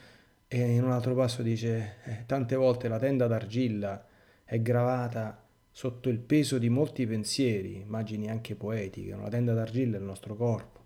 E 0.48 0.60
in 0.76 0.84
un 0.84 0.92
altro 0.92 1.16
passo 1.16 1.42
dice 1.42 1.96
eh, 2.04 2.24
tante 2.26 2.56
volte 2.56 2.88
la 2.88 3.00
tenda 3.00 3.28
d'argilla 3.28 4.06
è 4.44 4.62
gravata 4.62 5.42
sotto 5.72 6.10
il 6.10 6.20
peso 6.20 6.58
di 6.58 6.70
molti 6.70 7.08
pensieri, 7.08 7.80
immagini 7.80 8.30
anche 8.30 8.56
poetiche, 8.56 9.14
una 9.14 9.30
tenda 9.30 9.54
d'argilla 9.54 9.98
è 9.98 10.00
il 10.00 10.06
nostro 10.06 10.36
corpo 10.36 10.82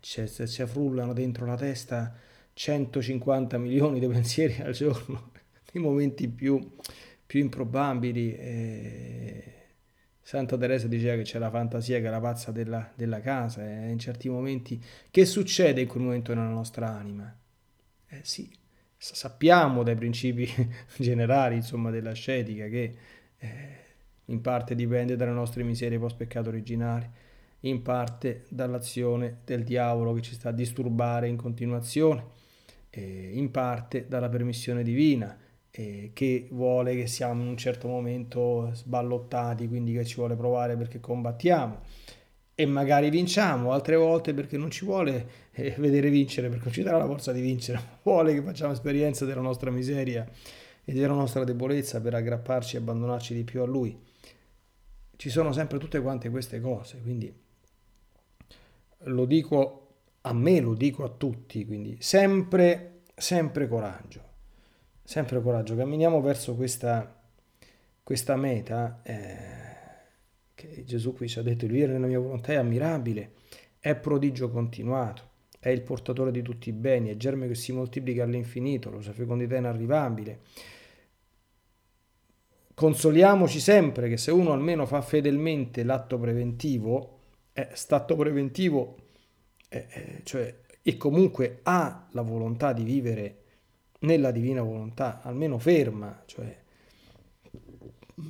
ci 0.00 0.66
frullano 0.66 1.12
dentro 1.12 1.46
la 1.46 1.56
testa 1.56 2.14
150 2.52 3.58
milioni 3.58 4.00
di 4.00 4.08
pensieri 4.08 4.60
al 4.62 4.72
giorno, 4.72 5.30
nei 5.72 5.82
momenti 5.82 6.28
più, 6.28 6.58
più 7.28 7.40
improbabili. 7.40 8.34
E... 8.34 9.52
Santa 10.22 10.56
Teresa 10.56 10.88
diceva 10.88 11.16
che 11.16 11.22
c'è 11.22 11.38
la 11.38 11.50
fantasia 11.50 12.00
che 12.00 12.06
è 12.06 12.10
la 12.10 12.20
pazza 12.20 12.50
della, 12.50 12.90
della 12.94 13.20
casa, 13.20 13.64
e 13.66 13.90
in 13.90 13.98
certi 13.98 14.28
momenti 14.28 14.82
che 15.10 15.24
succede 15.24 15.82
in 15.82 15.86
quel 15.86 16.02
momento 16.02 16.34
nella 16.34 16.48
nostra 16.48 16.88
anima? 16.88 17.34
Eh 18.08 18.20
sì, 18.22 18.50
sappiamo 18.96 19.82
dai 19.82 19.94
principi 19.94 20.48
generali, 20.96 21.56
insomma, 21.56 21.90
dell'ascetica 21.90 22.66
che 22.66 22.96
eh, 23.38 23.76
in 24.26 24.40
parte 24.40 24.74
dipende 24.74 25.16
dalle 25.16 25.30
nostre 25.30 25.62
miserie 25.62 25.98
post 25.98 26.16
peccato 26.16 26.48
originali 26.48 27.08
in 27.60 27.82
parte 27.82 28.44
dall'azione 28.48 29.38
del 29.44 29.64
diavolo 29.64 30.12
che 30.12 30.22
ci 30.22 30.34
sta 30.34 30.50
a 30.50 30.52
disturbare 30.52 31.26
in 31.26 31.36
continuazione, 31.36 32.24
eh, 32.90 33.30
in 33.32 33.50
parte 33.50 34.06
dalla 34.08 34.28
permissione 34.28 34.82
divina 34.82 35.36
eh, 35.70 36.10
che 36.12 36.48
vuole 36.50 36.96
che 36.96 37.06
siamo 37.06 37.42
in 37.42 37.48
un 37.48 37.56
certo 37.56 37.88
momento 37.88 38.70
sballottati, 38.74 39.68
quindi 39.68 39.92
che 39.92 40.04
ci 40.04 40.16
vuole 40.16 40.36
provare 40.36 40.76
perché 40.76 41.00
combattiamo. 41.00 41.80
E 42.54 42.66
magari 42.66 43.08
vinciamo, 43.10 43.72
altre 43.72 43.94
volte 43.96 44.34
perché 44.34 44.56
non 44.56 44.70
ci 44.70 44.84
vuole 44.84 45.48
eh, 45.52 45.74
vedere 45.78 46.10
vincere, 46.10 46.48
perché 46.48 46.64
non 46.64 46.72
ci 46.72 46.82
darà 46.82 46.98
la 46.98 47.06
forza 47.06 47.32
di 47.32 47.40
vincere, 47.40 47.80
vuole 48.02 48.34
che 48.34 48.42
facciamo 48.42 48.72
esperienza 48.72 49.24
della 49.24 49.40
nostra 49.40 49.70
miseria 49.70 50.28
e 50.84 50.92
della 50.92 51.14
nostra 51.14 51.44
debolezza 51.44 52.00
per 52.00 52.14
aggrapparci 52.14 52.76
e 52.76 52.78
abbandonarci 52.80 53.34
di 53.34 53.44
più 53.44 53.60
a 53.60 53.66
Lui. 53.66 53.96
Ci 55.14 55.30
sono 55.30 55.52
sempre 55.52 55.78
tutte 55.78 56.00
quante 56.00 56.30
queste 56.30 56.60
cose, 56.60 57.00
quindi 57.00 57.32
lo 59.02 59.24
dico 59.24 59.88
a 60.22 60.32
me, 60.32 60.60
lo 60.60 60.74
dico 60.74 61.04
a 61.04 61.08
tutti, 61.08 61.64
quindi 61.64 61.96
sempre, 62.00 63.02
sempre 63.14 63.68
coraggio, 63.68 64.22
sempre 65.08 65.40
coraggio, 65.40 65.74
camminiamo 65.74 66.20
verso 66.20 66.54
questa, 66.54 67.18
questa 68.02 68.36
meta 68.36 69.00
eh, 69.02 69.46
che 70.54 70.84
Gesù 70.84 71.14
qui 71.14 71.30
ci 71.30 71.38
ha 71.38 71.42
detto, 71.42 71.64
il 71.64 71.70
vivere 71.70 71.94
nella 71.94 72.08
mia 72.08 72.18
volontà 72.18 72.52
è 72.52 72.56
ammirabile, 72.56 73.32
è 73.78 73.94
prodigio 73.94 74.50
continuato, 74.50 75.22
è 75.60 75.70
il 75.70 75.80
portatore 75.80 76.30
di 76.30 76.42
tutti 76.42 76.68
i 76.68 76.72
beni, 76.72 77.08
è 77.08 77.16
germe 77.16 77.48
che 77.48 77.54
si 77.54 77.72
moltiplica 77.72 78.24
all'infinito, 78.24 78.90
la 78.90 79.00
sua 79.00 79.14
fecondità 79.14 79.54
è 79.54 79.60
inarrivabile. 79.60 80.40
Consoliamoci 82.74 83.60
sempre 83.60 84.10
che 84.10 84.18
se 84.18 84.30
uno 84.30 84.52
almeno 84.52 84.84
fa 84.84 85.00
fedelmente 85.00 85.84
l'atto 85.84 86.18
preventivo, 86.18 87.20
è 87.54 87.70
stato 87.72 88.14
preventivo, 88.14 88.96
eh, 89.70 89.86
eh, 89.88 90.20
cioè, 90.24 90.54
e 90.82 90.96
comunque 90.98 91.60
ha 91.62 92.08
la 92.10 92.22
volontà 92.22 92.74
di 92.74 92.82
vivere 92.82 93.44
nella 94.00 94.30
divina 94.30 94.62
volontà, 94.62 95.20
almeno 95.22 95.58
ferma, 95.58 96.22
cioè 96.26 96.56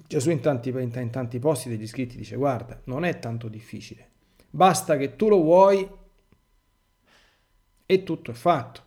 Gesù 0.06 0.30
in 0.30 0.40
tanti, 0.40 0.68
in 0.68 1.10
tanti 1.10 1.38
posti 1.38 1.68
degli 1.68 1.86
scritti 1.86 2.16
dice 2.16 2.36
guarda, 2.36 2.80
non 2.84 3.04
è 3.04 3.18
tanto 3.18 3.48
difficile, 3.48 4.08
basta 4.50 4.96
che 4.96 5.16
tu 5.16 5.28
lo 5.28 5.40
vuoi 5.42 5.88
e 7.86 8.02
tutto 8.02 8.30
è 8.30 8.34
fatto. 8.34 8.82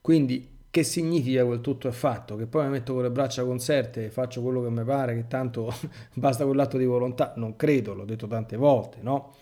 Quindi 0.00 0.52
che 0.70 0.84
significa 0.84 1.44
quel 1.44 1.60
tutto 1.60 1.86
è 1.86 1.90
fatto? 1.90 2.34
Che 2.36 2.46
poi 2.46 2.64
mi 2.64 2.70
metto 2.70 2.94
con 2.94 3.02
le 3.02 3.10
braccia 3.10 3.44
conserte 3.44 4.06
e 4.06 4.10
faccio 4.10 4.40
quello 4.40 4.62
che 4.62 4.70
mi 4.70 4.82
pare, 4.84 5.14
che 5.14 5.26
tanto 5.28 5.70
basta 6.14 6.46
quell'atto 6.46 6.78
di 6.78 6.86
volontà? 6.86 7.34
Non 7.36 7.56
credo, 7.56 7.92
l'ho 7.92 8.06
detto 8.06 8.26
tante 8.26 8.56
volte, 8.56 8.98
no? 9.02 9.34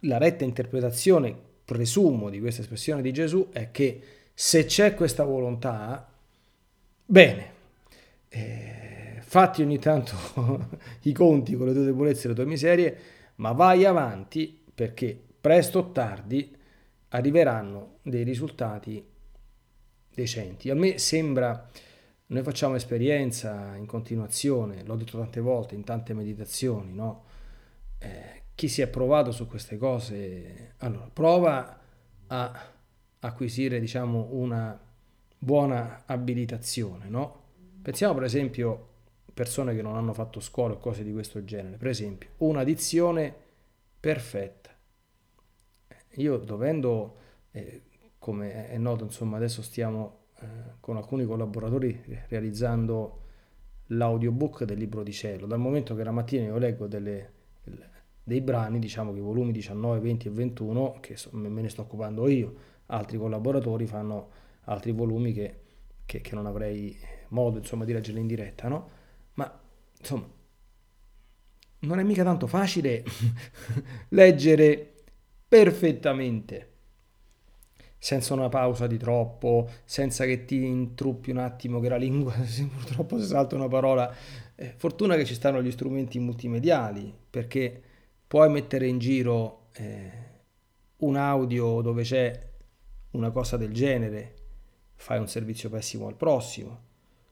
La 0.00 0.18
retta 0.18 0.44
interpretazione, 0.44 1.34
presumo, 1.64 2.28
di 2.28 2.40
questa 2.40 2.60
espressione 2.60 3.00
di 3.00 3.10
Gesù 3.10 3.48
è 3.50 3.70
che 3.70 4.02
se 4.38 4.66
c'è 4.66 4.92
questa 4.92 5.24
volontà, 5.24 6.06
bene, 7.06 7.52
eh, 8.28 9.16
fatti 9.22 9.62
ogni 9.62 9.78
tanto 9.78 10.68
i 11.04 11.12
conti 11.14 11.56
con 11.56 11.68
le 11.68 11.72
tue 11.72 11.84
debolezze 11.84 12.26
e 12.26 12.28
le 12.28 12.34
tue 12.34 12.44
miserie, 12.44 12.98
ma 13.36 13.52
vai 13.52 13.86
avanti 13.86 14.62
perché 14.74 15.18
presto 15.40 15.78
o 15.78 15.90
tardi 15.90 16.54
arriveranno 17.08 18.00
dei 18.02 18.24
risultati 18.24 19.02
decenti. 20.12 20.68
A 20.68 20.74
me 20.74 20.98
sembra, 20.98 21.66
noi 22.26 22.42
facciamo 22.42 22.74
esperienza 22.74 23.74
in 23.74 23.86
continuazione, 23.86 24.84
l'ho 24.84 24.96
detto 24.96 25.16
tante 25.16 25.40
volte, 25.40 25.74
in 25.74 25.82
tante 25.82 26.12
meditazioni, 26.12 26.92
no? 26.92 27.24
Eh, 27.98 28.42
chi 28.54 28.68
si 28.68 28.82
è 28.82 28.88
provato 28.88 29.32
su 29.32 29.46
queste 29.46 29.78
cose, 29.78 30.74
allora, 30.76 31.08
prova 31.10 31.80
a 32.26 32.74
acquisire, 33.20 33.80
diciamo, 33.80 34.28
una 34.32 34.78
buona 35.38 36.02
abilitazione, 36.06 37.08
no? 37.08 37.44
Pensiamo 37.82 38.14
per 38.14 38.24
esempio 38.24 38.88
persone 39.32 39.74
che 39.74 39.82
non 39.82 39.96
hanno 39.96 40.12
fatto 40.12 40.40
scuola 40.40 40.74
o 40.74 40.78
cose 40.78 41.04
di 41.04 41.12
questo 41.12 41.44
genere, 41.44 41.76
per 41.76 41.88
esempio, 41.88 42.30
una 42.38 42.64
dizione 42.64 43.34
perfetta. 44.00 44.70
Io 46.18 46.38
dovendo 46.38 47.16
eh, 47.50 47.82
come 48.18 48.68
è 48.68 48.78
noto, 48.78 49.04
insomma, 49.04 49.36
adesso 49.36 49.62
stiamo 49.62 50.24
eh, 50.40 50.46
con 50.80 50.96
alcuni 50.96 51.24
collaboratori 51.24 52.02
realizzando 52.28 53.22
l'audiobook 53.86 54.64
del 54.64 54.78
libro 54.78 55.02
di 55.02 55.12
cielo. 55.12 55.46
Dal 55.46 55.58
momento 55.58 55.94
che 55.94 56.02
la 56.02 56.10
mattina 56.10 56.46
io 56.46 56.58
leggo 56.58 56.86
delle, 56.86 57.32
dei 58.22 58.40
brani, 58.40 58.78
diciamo 58.78 59.12
che 59.12 59.18
i 59.18 59.22
volumi 59.22 59.52
19, 59.52 60.00
20 60.00 60.26
e 60.26 60.30
21, 60.30 60.98
che 61.00 61.16
me 61.32 61.60
ne 61.60 61.68
sto 61.68 61.82
occupando 61.82 62.26
io, 62.26 62.54
altri 62.86 63.18
collaboratori 63.18 63.86
fanno 63.86 64.30
altri 64.64 64.92
volumi 64.92 65.32
che, 65.32 65.60
che, 66.04 66.20
che 66.20 66.34
non 66.34 66.46
avrei 66.46 66.96
modo 67.28 67.58
insomma, 67.58 67.84
di 67.84 67.92
leggere 67.92 68.20
in 68.20 68.26
diretta, 68.26 68.68
no? 68.68 68.88
Ma 69.34 69.60
insomma, 69.98 70.28
non 71.80 71.98
è 71.98 72.02
mica 72.02 72.24
tanto 72.24 72.46
facile 72.46 73.04
leggere 74.10 74.94
perfettamente 75.48 76.70
senza 77.98 78.34
una 78.34 78.48
pausa 78.48 78.86
di 78.86 78.98
troppo, 78.98 79.68
senza 79.84 80.24
che 80.26 80.44
ti 80.44 80.64
intruppi 80.64 81.30
un 81.30 81.38
attimo 81.38 81.80
che 81.80 81.88
la 81.88 81.96
lingua, 81.96 82.32
purtroppo 82.72 83.20
si 83.20 83.26
salta 83.26 83.56
una 83.56 83.68
parola. 83.68 84.14
Eh, 84.54 84.74
fortuna 84.76 85.16
che 85.16 85.24
ci 85.24 85.34
stanno 85.34 85.62
gli 85.62 85.70
strumenti 85.70 86.18
multimediali, 86.18 87.12
perché 87.28 87.82
puoi 88.26 88.48
mettere 88.50 88.86
in 88.86 88.98
giro 88.98 89.68
eh, 89.72 90.10
un 90.98 91.16
audio 91.16 91.80
dove 91.80 92.02
c'è 92.02 92.54
una 93.12 93.30
cosa 93.30 93.56
del 93.56 93.72
genere, 93.72 94.34
fai 94.94 95.18
un 95.18 95.28
servizio 95.28 95.70
pessimo 95.70 96.06
al 96.06 96.14
prossimo. 96.16 96.84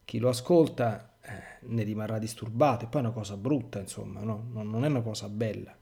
Chi 0.05 0.19
lo 0.19 0.29
ascolta 0.29 1.17
eh, 1.21 1.65
ne 1.67 1.83
rimarrà 1.83 2.19
disturbato, 2.19 2.85
e 2.85 2.87
poi 2.87 3.01
è 3.01 3.05
una 3.05 3.13
cosa 3.13 3.37
brutta, 3.37 3.79
insomma, 3.79 4.21
no? 4.21 4.47
non 4.51 4.83
è 4.83 4.87
una 4.87 5.01
cosa 5.01 5.29
bella 5.29 5.75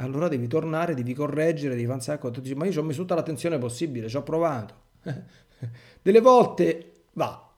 allora 0.00 0.28
devi 0.28 0.46
tornare, 0.46 0.94
devi 0.94 1.14
correggere, 1.14 1.76
devi 1.76 2.00
sacco. 2.00 2.30
Tu 2.30 2.40
dici, 2.40 2.54
ma 2.54 2.64
io 2.64 2.72
ci 2.72 2.78
ho 2.78 2.82
messo 2.82 3.00
tutta 3.00 3.14
l'attenzione 3.14 3.58
possibile, 3.58 4.08
ci 4.08 4.16
ho 4.16 4.22
provato. 4.22 4.74
Delle 6.02 6.20
volte 6.20 6.92
va, 7.12 7.52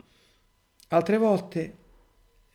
altre 0.88 1.16
volte 1.18 1.76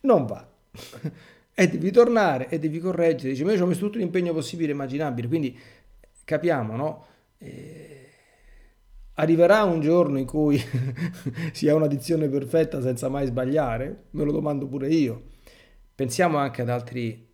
non 0.02 0.26
va. 0.26 0.46
e 1.54 1.68
devi 1.68 1.90
tornare 1.90 2.48
e 2.48 2.58
devi 2.58 2.78
correggere. 2.78 3.30
Dici, 3.30 3.44
ma 3.44 3.50
io 3.50 3.56
ci 3.56 3.62
ho 3.62 3.66
messo 3.66 3.80
tutto 3.80 3.98
l'impegno 3.98 4.32
possibile 4.32 4.70
e 4.70 4.74
immaginabile. 4.74 5.28
Quindi 5.28 5.58
capiamo, 6.24 6.76
no? 6.76 7.06
Eh, 7.38 7.97
arriverà 9.18 9.62
un 9.62 9.80
giorno 9.80 10.18
in 10.18 10.26
cui 10.26 10.60
si 11.52 11.68
ha 11.68 11.74
una 11.74 11.86
dizione 11.86 12.28
perfetta 12.28 12.80
senza 12.80 13.08
mai 13.08 13.26
sbagliare? 13.26 14.04
Me 14.10 14.24
lo 14.24 14.32
domando 14.32 14.66
pure 14.66 14.88
io. 14.88 15.22
Pensiamo 15.94 16.38
anche 16.38 16.62
ad 16.62 16.68
altri 16.68 17.26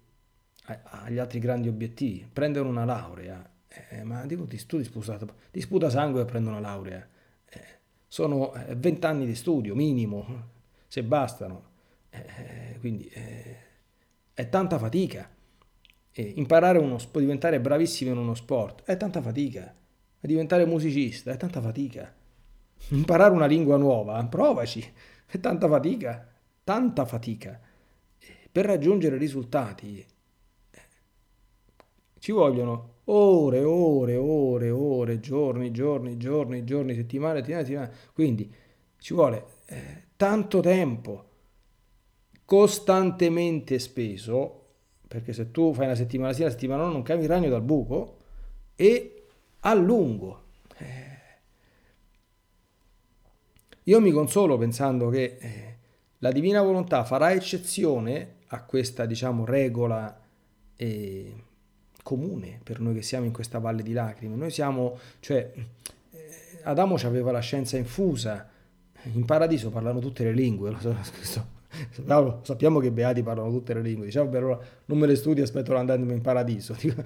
agli 0.67 1.19
altri 1.19 1.39
grandi 1.39 1.69
obiettivi, 1.69 2.27
prendere 2.33 2.67
una 2.67 2.85
laurea, 2.85 3.49
eh, 3.91 4.03
ma 4.03 4.25
dico 4.25 4.45
ti 4.45 4.57
studi 4.57 4.85
sputato, 4.85 5.35
ti 5.51 5.61
sputa 5.61 5.91
sangue 5.91 6.23
e 6.23 6.25
prendo 6.25 6.49
una 6.49 6.61
laurea, 6.61 7.07
eh, 7.47 7.61
sono 8.09 8.55
eh, 8.55 8.75
vent'anni 8.75 9.27
di 9.27 9.35
studio 9.35 9.75
minimo, 9.75 10.53
se 10.89 11.03
bastano, 11.03 11.73
eh, 12.09 12.79
quindi 12.81 13.07
eh, 13.09 13.57
è 14.33 14.49
tanta 14.49 14.79
fatica. 14.79 15.29
imparare 16.17 16.79
uno 16.79 16.97
diventare 17.13 17.61
bravissimo 17.61 18.13
in 18.13 18.19
uno 18.19 18.35
sport 18.35 18.85
è 18.85 18.97
tanta 18.97 19.21
fatica, 19.21 19.75
diventare 20.27 20.65
musicista 20.65 21.33
è 21.33 21.37
tanta 21.37 21.61
fatica, 21.61 22.13
imparare 22.89 23.33
una 23.33 23.47
lingua 23.47 23.77
nuova, 23.77 24.25
provaci, 24.25 24.93
è 25.27 25.39
tanta 25.41 25.69
fatica, 25.69 26.29
tanta 26.63 27.05
fatica. 27.05 27.61
Per 28.51 28.65
raggiungere 28.65 29.17
risultati 29.17 30.05
ci 32.19 32.33
vogliono 32.33 33.01
ore, 33.05 33.63
ore, 33.63 34.17
ore, 34.17 34.71
ore, 34.71 35.21
giorni, 35.21 35.71
giorni, 35.73 36.17
giorni, 36.17 36.65
giorni, 36.65 36.95
settimane, 36.95 37.41
settimane, 37.41 37.65
settimane. 37.65 37.93
Quindi 38.15 38.55
ci 38.99 39.13
vuole 39.13 39.45
eh, 39.67 40.05
tanto 40.17 40.61
tempo 40.61 41.25
costantemente 42.47 43.79
speso, 43.79 44.63
perché 45.07 45.33
se 45.33 45.51
tu 45.51 45.75
fai 45.75 45.85
una 45.85 45.95
settimana 45.95 46.33
sì, 46.33 46.43
una 46.43 46.51
settimana 46.51 46.85
no, 46.85 46.93
non 46.93 47.03
cavi 47.03 47.25
il 47.25 47.29
ragno 47.29 47.51
dal 47.51 47.63
buco, 47.63 48.17
e 48.75 49.14
a 49.67 49.75
lungo. 49.75 50.43
Eh, 50.79 51.19
io 53.85 54.01
mi 54.01 54.11
consolo 54.11 54.57
pensando 54.59 55.09
che 55.09 55.37
eh, 55.39 55.77
la 56.19 56.33
divina 56.33 56.63
volontà 56.63 57.05
farà 57.05 57.33
eccezione 57.33 58.37
a 58.49 58.63
questa, 58.63 59.07
diciamo, 59.07 59.45
regola 59.45 60.21
eh, 60.77 61.35
comune 62.03 62.61
per 62.63 62.81
noi 62.81 62.95
che 62.95 63.03
siamo 63.03 63.27
in 63.27 63.33
questa 63.33 63.59
valle 63.59 63.83
di 63.83 63.93
lacrime. 63.93 64.37
Noi 64.37 64.51
siamo, 64.51 64.99
cioè, 65.21 65.53
eh, 66.11 66.61
Adamo 66.63 66.97
aveva 66.97 67.33
la 67.33 67.41
scienza 67.41 67.77
infusa, 67.77 68.49
in 69.13 69.25
paradiso 69.25 69.71
parlano 69.71 69.99
tutte 69.99 70.25
le 70.25 70.33
lingue, 70.33 70.71
lo 70.71 70.79
sappiamo 72.43 72.79
che 72.79 72.89
i 72.89 72.91
beati 72.91 73.23
parlano 73.23 73.51
tutte 73.51 73.75
le 73.75 73.83
lingue, 73.83 74.07
diciamo 74.07 74.29
beh 74.29 74.39
allora 74.39 74.59
non 74.87 74.99
me 74.99 75.07
le 75.07 75.17
studio, 75.17 75.43
aspetto 75.43 75.75
andando 75.77 76.13
in 76.13 76.21
paradiso, 76.21 76.75
Dico, 76.81 77.03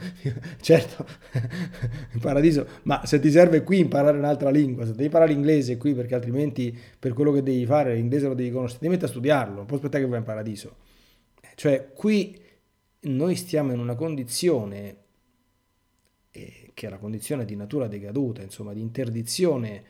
certo, 0.60 1.06
in 2.12 2.20
paradiso, 2.20 2.66
ma 2.82 3.04
se 3.06 3.20
ti 3.20 3.30
serve 3.30 3.62
qui 3.62 3.78
imparare 3.78 4.18
un'altra 4.18 4.50
lingua, 4.50 4.84
se 4.84 4.92
devi 4.92 5.04
imparare 5.04 5.32
l'inglese 5.32 5.76
qui 5.76 5.94
perché 5.94 6.14
altrimenti 6.14 6.76
per 6.98 7.12
quello 7.12 7.32
che 7.32 7.42
devi 7.42 7.64
fare 7.66 7.94
l'inglese 7.94 8.28
lo 8.28 8.34
devi 8.34 8.50
conoscere, 8.50 8.80
ti 8.80 8.88
metti 8.88 9.04
a 9.04 9.08
studiarlo, 9.08 9.54
non 9.54 9.66
puoi 9.66 9.78
aspettare 9.78 10.04
che 10.04 10.10
vai 10.10 10.18
in 10.18 10.24
paradiso. 10.24 10.76
Cioè 11.54 11.92
qui 11.92 12.40
noi 13.00 13.34
stiamo 13.36 13.72
in 13.72 13.78
una 13.78 13.94
condizione 13.94 14.96
eh, 16.30 16.70
che 16.74 16.86
è 16.86 16.90
la 16.90 16.98
condizione 16.98 17.44
di 17.44 17.56
natura 17.56 17.88
decaduta, 17.88 18.42
insomma, 18.42 18.72
di 18.72 18.80
interdizione 18.80 19.82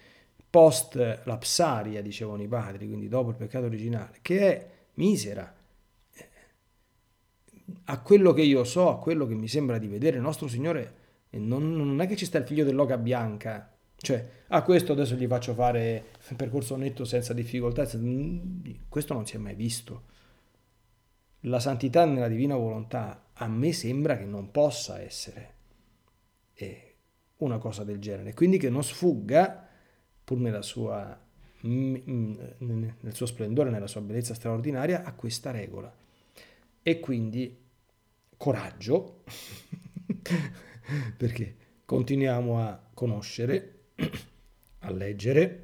post 0.50 1.22
lapsaria, 1.24 2.02
dicevano 2.02 2.42
i 2.42 2.48
padri, 2.48 2.86
quindi 2.86 3.08
dopo 3.08 3.30
il 3.30 3.36
peccato 3.36 3.66
originale, 3.66 4.18
che 4.22 4.40
è 4.40 4.70
misera. 4.94 5.54
A 7.84 8.00
quello 8.00 8.32
che 8.32 8.42
io 8.42 8.64
so, 8.64 8.88
a 8.88 8.98
quello 8.98 9.26
che 9.26 9.34
mi 9.34 9.48
sembra 9.48 9.78
di 9.78 9.88
vedere, 9.88 10.16
il 10.16 10.22
nostro 10.22 10.48
Signore 10.48 10.94
non, 11.30 11.72
non 11.72 12.00
è 12.00 12.06
che 12.06 12.16
ci 12.16 12.24
sta 12.24 12.38
il 12.38 12.46
figlio 12.46 12.64
dell'oca 12.64 12.96
bianca, 12.96 13.78
cioè, 14.00 14.26
a 14.48 14.62
questo 14.62 14.92
adesso 14.92 15.16
gli 15.16 15.26
faccio 15.26 15.54
fare 15.54 16.06
un 16.28 16.36
percorso 16.36 16.76
netto 16.76 17.04
senza 17.04 17.32
difficoltà, 17.32 17.86
questo 18.88 19.12
non 19.12 19.26
si 19.26 19.34
è 19.34 19.38
mai 19.38 19.54
visto. 19.54 20.04
La 21.42 21.58
santità 21.58 22.04
nella 22.04 22.28
divina 22.28 22.54
volontà 22.54 23.30
a 23.32 23.48
me 23.48 23.72
sembra 23.72 24.16
che 24.16 24.24
non 24.24 24.50
possa 24.50 25.00
essere 25.00 25.54
eh, 26.54 26.94
una 27.38 27.58
cosa 27.58 27.82
del 27.82 27.98
genere, 27.98 28.34
quindi 28.34 28.58
che 28.58 28.70
non 28.70 28.84
sfugga, 28.84 29.67
pur 30.28 30.36
nella 30.36 30.60
sua, 30.60 31.18
mm, 31.66 31.94
mm, 32.10 32.34
nel 33.00 33.14
suo 33.14 33.24
splendore, 33.24 33.70
nella 33.70 33.86
sua 33.86 34.02
bellezza 34.02 34.34
straordinaria, 34.34 35.02
a 35.02 35.14
questa 35.14 35.50
regola. 35.50 35.90
E 36.82 37.00
quindi 37.00 37.58
coraggio, 38.36 39.22
perché 41.16 41.56
continuiamo 41.82 42.60
a 42.60 42.78
conoscere, 42.92 43.84
a 44.80 44.90
leggere, 44.90 45.62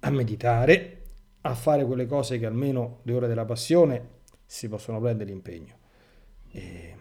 a 0.00 0.10
meditare, 0.10 1.02
a 1.42 1.54
fare 1.54 1.84
quelle 1.84 2.06
cose 2.06 2.40
che 2.40 2.46
almeno 2.46 2.98
le 3.04 3.12
ore 3.12 3.28
della 3.28 3.44
passione 3.44 4.08
si 4.44 4.68
possono 4.68 5.00
prendere 5.00 5.30
l'impegno. 5.30 5.78
E 6.50 6.93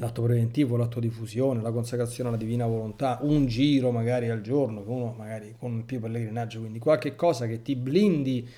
l'atto 0.00 0.22
preventivo, 0.22 0.76
l'atto 0.76 0.98
di 0.98 1.10
fusione, 1.10 1.60
la 1.60 1.70
consacrazione 1.70 2.30
alla 2.30 2.38
divina 2.38 2.66
volontà, 2.66 3.18
un 3.20 3.46
giro 3.46 3.90
magari 3.90 4.30
al 4.30 4.40
giorno, 4.40 4.82
uno 4.86 5.14
magari 5.16 5.54
con 5.58 5.84
più 5.84 6.00
pellegrinaggio, 6.00 6.60
quindi 6.60 6.78
qualche 6.78 7.14
cosa 7.14 7.46
che 7.46 7.60
ti 7.60 7.76
blindi 7.76 8.48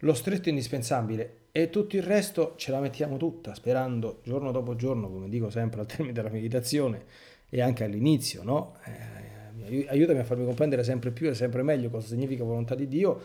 lo 0.00 0.14
stretto 0.14 0.50
indispensabile 0.50 1.36
e 1.52 1.70
tutto 1.70 1.96
il 1.96 2.02
resto 2.02 2.52
ce 2.56 2.70
la 2.70 2.80
mettiamo 2.80 3.16
tutta, 3.16 3.54
sperando 3.54 4.20
giorno 4.22 4.52
dopo 4.52 4.76
giorno, 4.76 5.10
come 5.10 5.28
dico 5.30 5.48
sempre 5.48 5.80
al 5.80 5.86
termine 5.86 6.12
della 6.12 6.28
meditazione 6.28 7.04
e 7.48 7.62
anche 7.62 7.82
all'inizio, 7.82 8.42
no? 8.42 8.76
Eh, 8.84 9.86
aiutami 9.88 10.18
a 10.18 10.24
farmi 10.24 10.44
comprendere 10.44 10.84
sempre 10.84 11.12
più 11.12 11.28
e 11.28 11.34
sempre 11.34 11.62
meglio 11.62 11.88
cosa 11.88 12.08
significa 12.08 12.44
volontà 12.44 12.74
di 12.74 12.86
Dio 12.86 13.20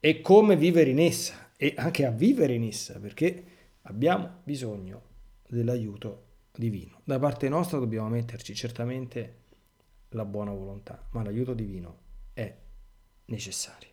e 0.00 0.22
come 0.22 0.56
vivere 0.56 0.88
in 0.88 0.98
essa 0.98 1.52
e 1.56 1.74
anche 1.76 2.06
a 2.06 2.10
vivere 2.10 2.54
in 2.54 2.64
essa, 2.64 2.98
perché 2.98 3.44
abbiamo 3.82 4.38
bisogno 4.42 5.02
dell'aiuto 5.46 6.28
divino. 6.52 7.00
Da 7.04 7.18
parte 7.18 7.48
nostra 7.48 7.78
dobbiamo 7.78 8.08
metterci 8.08 8.54
certamente 8.54 9.38
la 10.10 10.24
buona 10.24 10.52
volontà, 10.52 11.06
ma 11.12 11.22
l'aiuto 11.22 11.54
divino 11.54 11.98
è 12.32 12.56
necessario. 13.26 13.89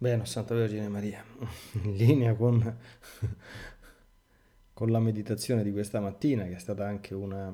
Bene, 0.00 0.26
Santa 0.26 0.54
Vergine 0.54 0.86
Maria, 0.86 1.24
in 1.82 1.96
linea 1.96 2.32
con, 2.36 2.78
con 4.72 4.90
la 4.92 5.00
meditazione 5.00 5.64
di 5.64 5.72
questa 5.72 5.98
mattina, 5.98 6.44
che 6.44 6.54
è 6.54 6.58
stata 6.60 6.86
anche 6.86 7.14
una 7.14 7.52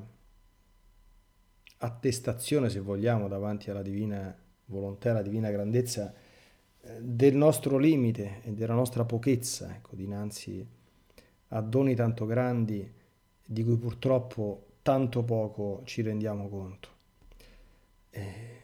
attestazione, 1.77 2.69
se 2.69 2.81
vogliamo, 2.81 3.27
davanti 3.27 3.71
alla 3.71 3.81
divina 3.81 4.37
volontà, 4.65 5.09
alla 5.09 5.23
divina 5.23 5.49
grandezza 5.49 6.13
eh, 6.81 7.01
del 7.01 7.35
nostro 7.35 7.79
limite 7.79 8.41
e 8.43 8.51
della 8.53 8.75
nostra 8.75 9.05
pochezza, 9.05 9.73
ecco, 9.73 9.95
dinanzi 9.95 10.63
a 11.47 11.61
doni 11.61 11.95
tanto 11.95 12.27
grandi 12.27 12.93
di 13.43 13.63
cui 13.63 13.77
purtroppo 13.77 14.73
tanto 14.83 15.23
poco 15.23 15.81
ci 15.83 16.03
rendiamo 16.03 16.47
conto. 16.47 16.89
E 18.11 18.54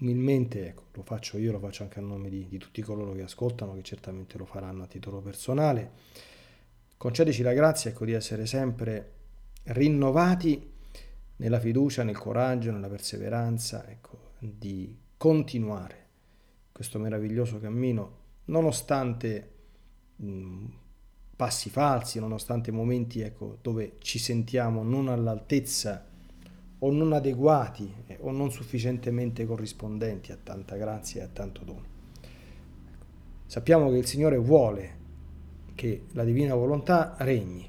umilmente, 0.00 0.68
ecco, 0.68 0.84
lo 0.92 1.02
faccio 1.02 1.38
io, 1.38 1.52
lo 1.52 1.58
faccio 1.58 1.82
anche 1.82 1.98
a 1.98 2.02
nome 2.02 2.28
di, 2.28 2.46
di 2.48 2.58
tutti 2.58 2.82
coloro 2.82 3.12
che 3.12 3.22
ascoltano, 3.22 3.74
che 3.74 3.82
certamente 3.82 4.38
lo 4.38 4.44
faranno 4.44 4.82
a 4.82 4.86
titolo 4.86 5.20
personale. 5.20 5.92
Concedici 6.96 7.42
la 7.42 7.52
grazia 7.52 7.90
ecco, 7.90 8.04
di 8.04 8.12
essere 8.12 8.46
sempre 8.46 9.12
rinnovati 9.64 10.72
nella 11.36 11.60
fiducia, 11.60 12.02
nel 12.02 12.18
coraggio, 12.18 12.70
nella 12.70 12.88
perseveranza, 12.88 13.88
ecco, 13.88 14.32
di 14.38 14.96
continuare 15.16 16.08
questo 16.72 16.98
meraviglioso 16.98 17.58
cammino, 17.58 18.18
nonostante 18.46 19.52
mh, 20.16 20.64
passi 21.36 21.70
falsi, 21.70 22.18
nonostante 22.18 22.70
momenti 22.70 23.20
ecco, 23.20 23.58
dove 23.60 23.96
ci 23.98 24.18
sentiamo 24.18 24.82
non 24.82 25.08
all'altezza 25.08 26.09
o 26.80 26.90
non 26.90 27.12
adeguati 27.12 27.92
eh, 28.06 28.18
o 28.20 28.30
non 28.30 28.50
sufficientemente 28.50 29.46
corrispondenti 29.46 30.32
a 30.32 30.38
tanta 30.42 30.76
grazia 30.76 31.22
e 31.22 31.24
a 31.24 31.28
tanto 31.28 31.64
dono. 31.64 31.98
Sappiamo 33.46 33.90
che 33.90 33.96
il 33.96 34.06
Signore 34.06 34.36
vuole 34.36 34.98
che 35.74 36.04
la 36.12 36.24
divina 36.24 36.54
volontà 36.54 37.16
regni. 37.18 37.68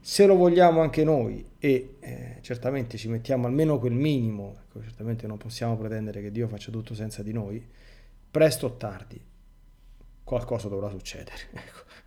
Se 0.00 0.24
lo 0.26 0.34
vogliamo 0.34 0.80
anche 0.80 1.04
noi 1.04 1.44
e 1.58 1.96
eh, 2.00 2.36
certamente 2.40 2.96
ci 2.96 3.08
mettiamo 3.08 3.46
almeno 3.46 3.78
quel 3.78 3.92
minimo, 3.92 4.56
ecco, 4.62 4.82
certamente 4.82 5.26
non 5.26 5.36
possiamo 5.36 5.76
pretendere 5.76 6.22
che 6.22 6.30
Dio 6.30 6.48
faccia 6.48 6.70
tutto 6.70 6.94
senza 6.94 7.22
di 7.22 7.32
noi, 7.32 7.62
presto 8.30 8.66
o 8.66 8.76
tardi 8.76 9.20
qualcosa 10.24 10.68
dovrà 10.68 10.88
succedere. 10.90 11.48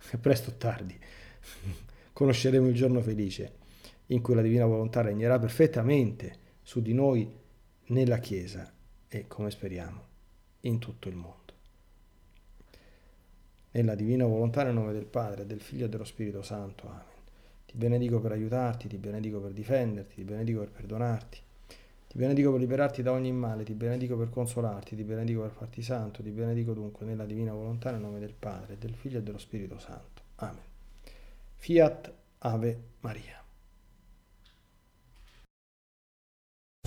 Ecco, 0.06 0.18
presto 0.18 0.50
o 0.50 0.54
tardi 0.54 0.98
conosceremo 2.12 2.66
il 2.66 2.74
giorno 2.74 3.00
felice 3.00 3.62
in 4.06 4.20
cui 4.20 4.34
la 4.34 4.42
divina 4.42 4.66
volontà 4.66 5.00
regnerà 5.00 5.38
perfettamente 5.38 6.38
su 6.62 6.82
di 6.82 6.92
noi 6.92 7.30
nella 7.86 8.18
Chiesa 8.18 8.72
e, 9.08 9.26
come 9.26 9.50
speriamo, 9.50 10.02
in 10.60 10.78
tutto 10.78 11.08
il 11.08 11.14
mondo. 11.14 11.42
Nella 13.72 13.94
divina 13.94 14.24
volontà, 14.24 14.62
nel 14.62 14.74
nome 14.74 14.92
del 14.92 15.06
Padre, 15.06 15.46
del 15.46 15.60
Figlio 15.60 15.86
e 15.86 15.88
dello 15.88 16.04
Spirito 16.04 16.42
Santo. 16.42 16.88
Amen. 16.88 17.12
Ti 17.66 17.76
benedico 17.76 18.20
per 18.20 18.32
aiutarti, 18.32 18.88
ti 18.88 18.98
benedico 18.98 19.40
per 19.40 19.52
difenderti, 19.52 20.14
ti 20.14 20.22
benedico 20.24 20.60
per 20.60 20.70
perdonarti, 20.70 21.38
ti 22.08 22.18
benedico 22.18 22.52
per 22.52 22.60
liberarti 22.60 23.02
da 23.02 23.10
ogni 23.10 23.32
male, 23.32 23.64
ti 23.64 23.72
benedico 23.72 24.16
per 24.16 24.30
consolarti, 24.30 24.94
ti 24.94 25.02
benedico 25.02 25.40
per 25.40 25.50
farti 25.50 25.82
santo, 25.82 26.22
ti 26.22 26.30
benedico 26.30 26.72
dunque 26.72 27.04
nella 27.04 27.24
divina 27.24 27.52
volontà, 27.52 27.90
nel 27.90 28.00
nome 28.00 28.20
del 28.20 28.34
Padre, 28.38 28.78
del 28.78 28.94
Figlio 28.94 29.18
e 29.18 29.22
dello 29.22 29.38
Spirito 29.38 29.78
Santo. 29.78 30.22
Amen. 30.36 30.62
Fiat 31.56 32.12
Ave 32.38 32.80
Maria. 33.00 33.43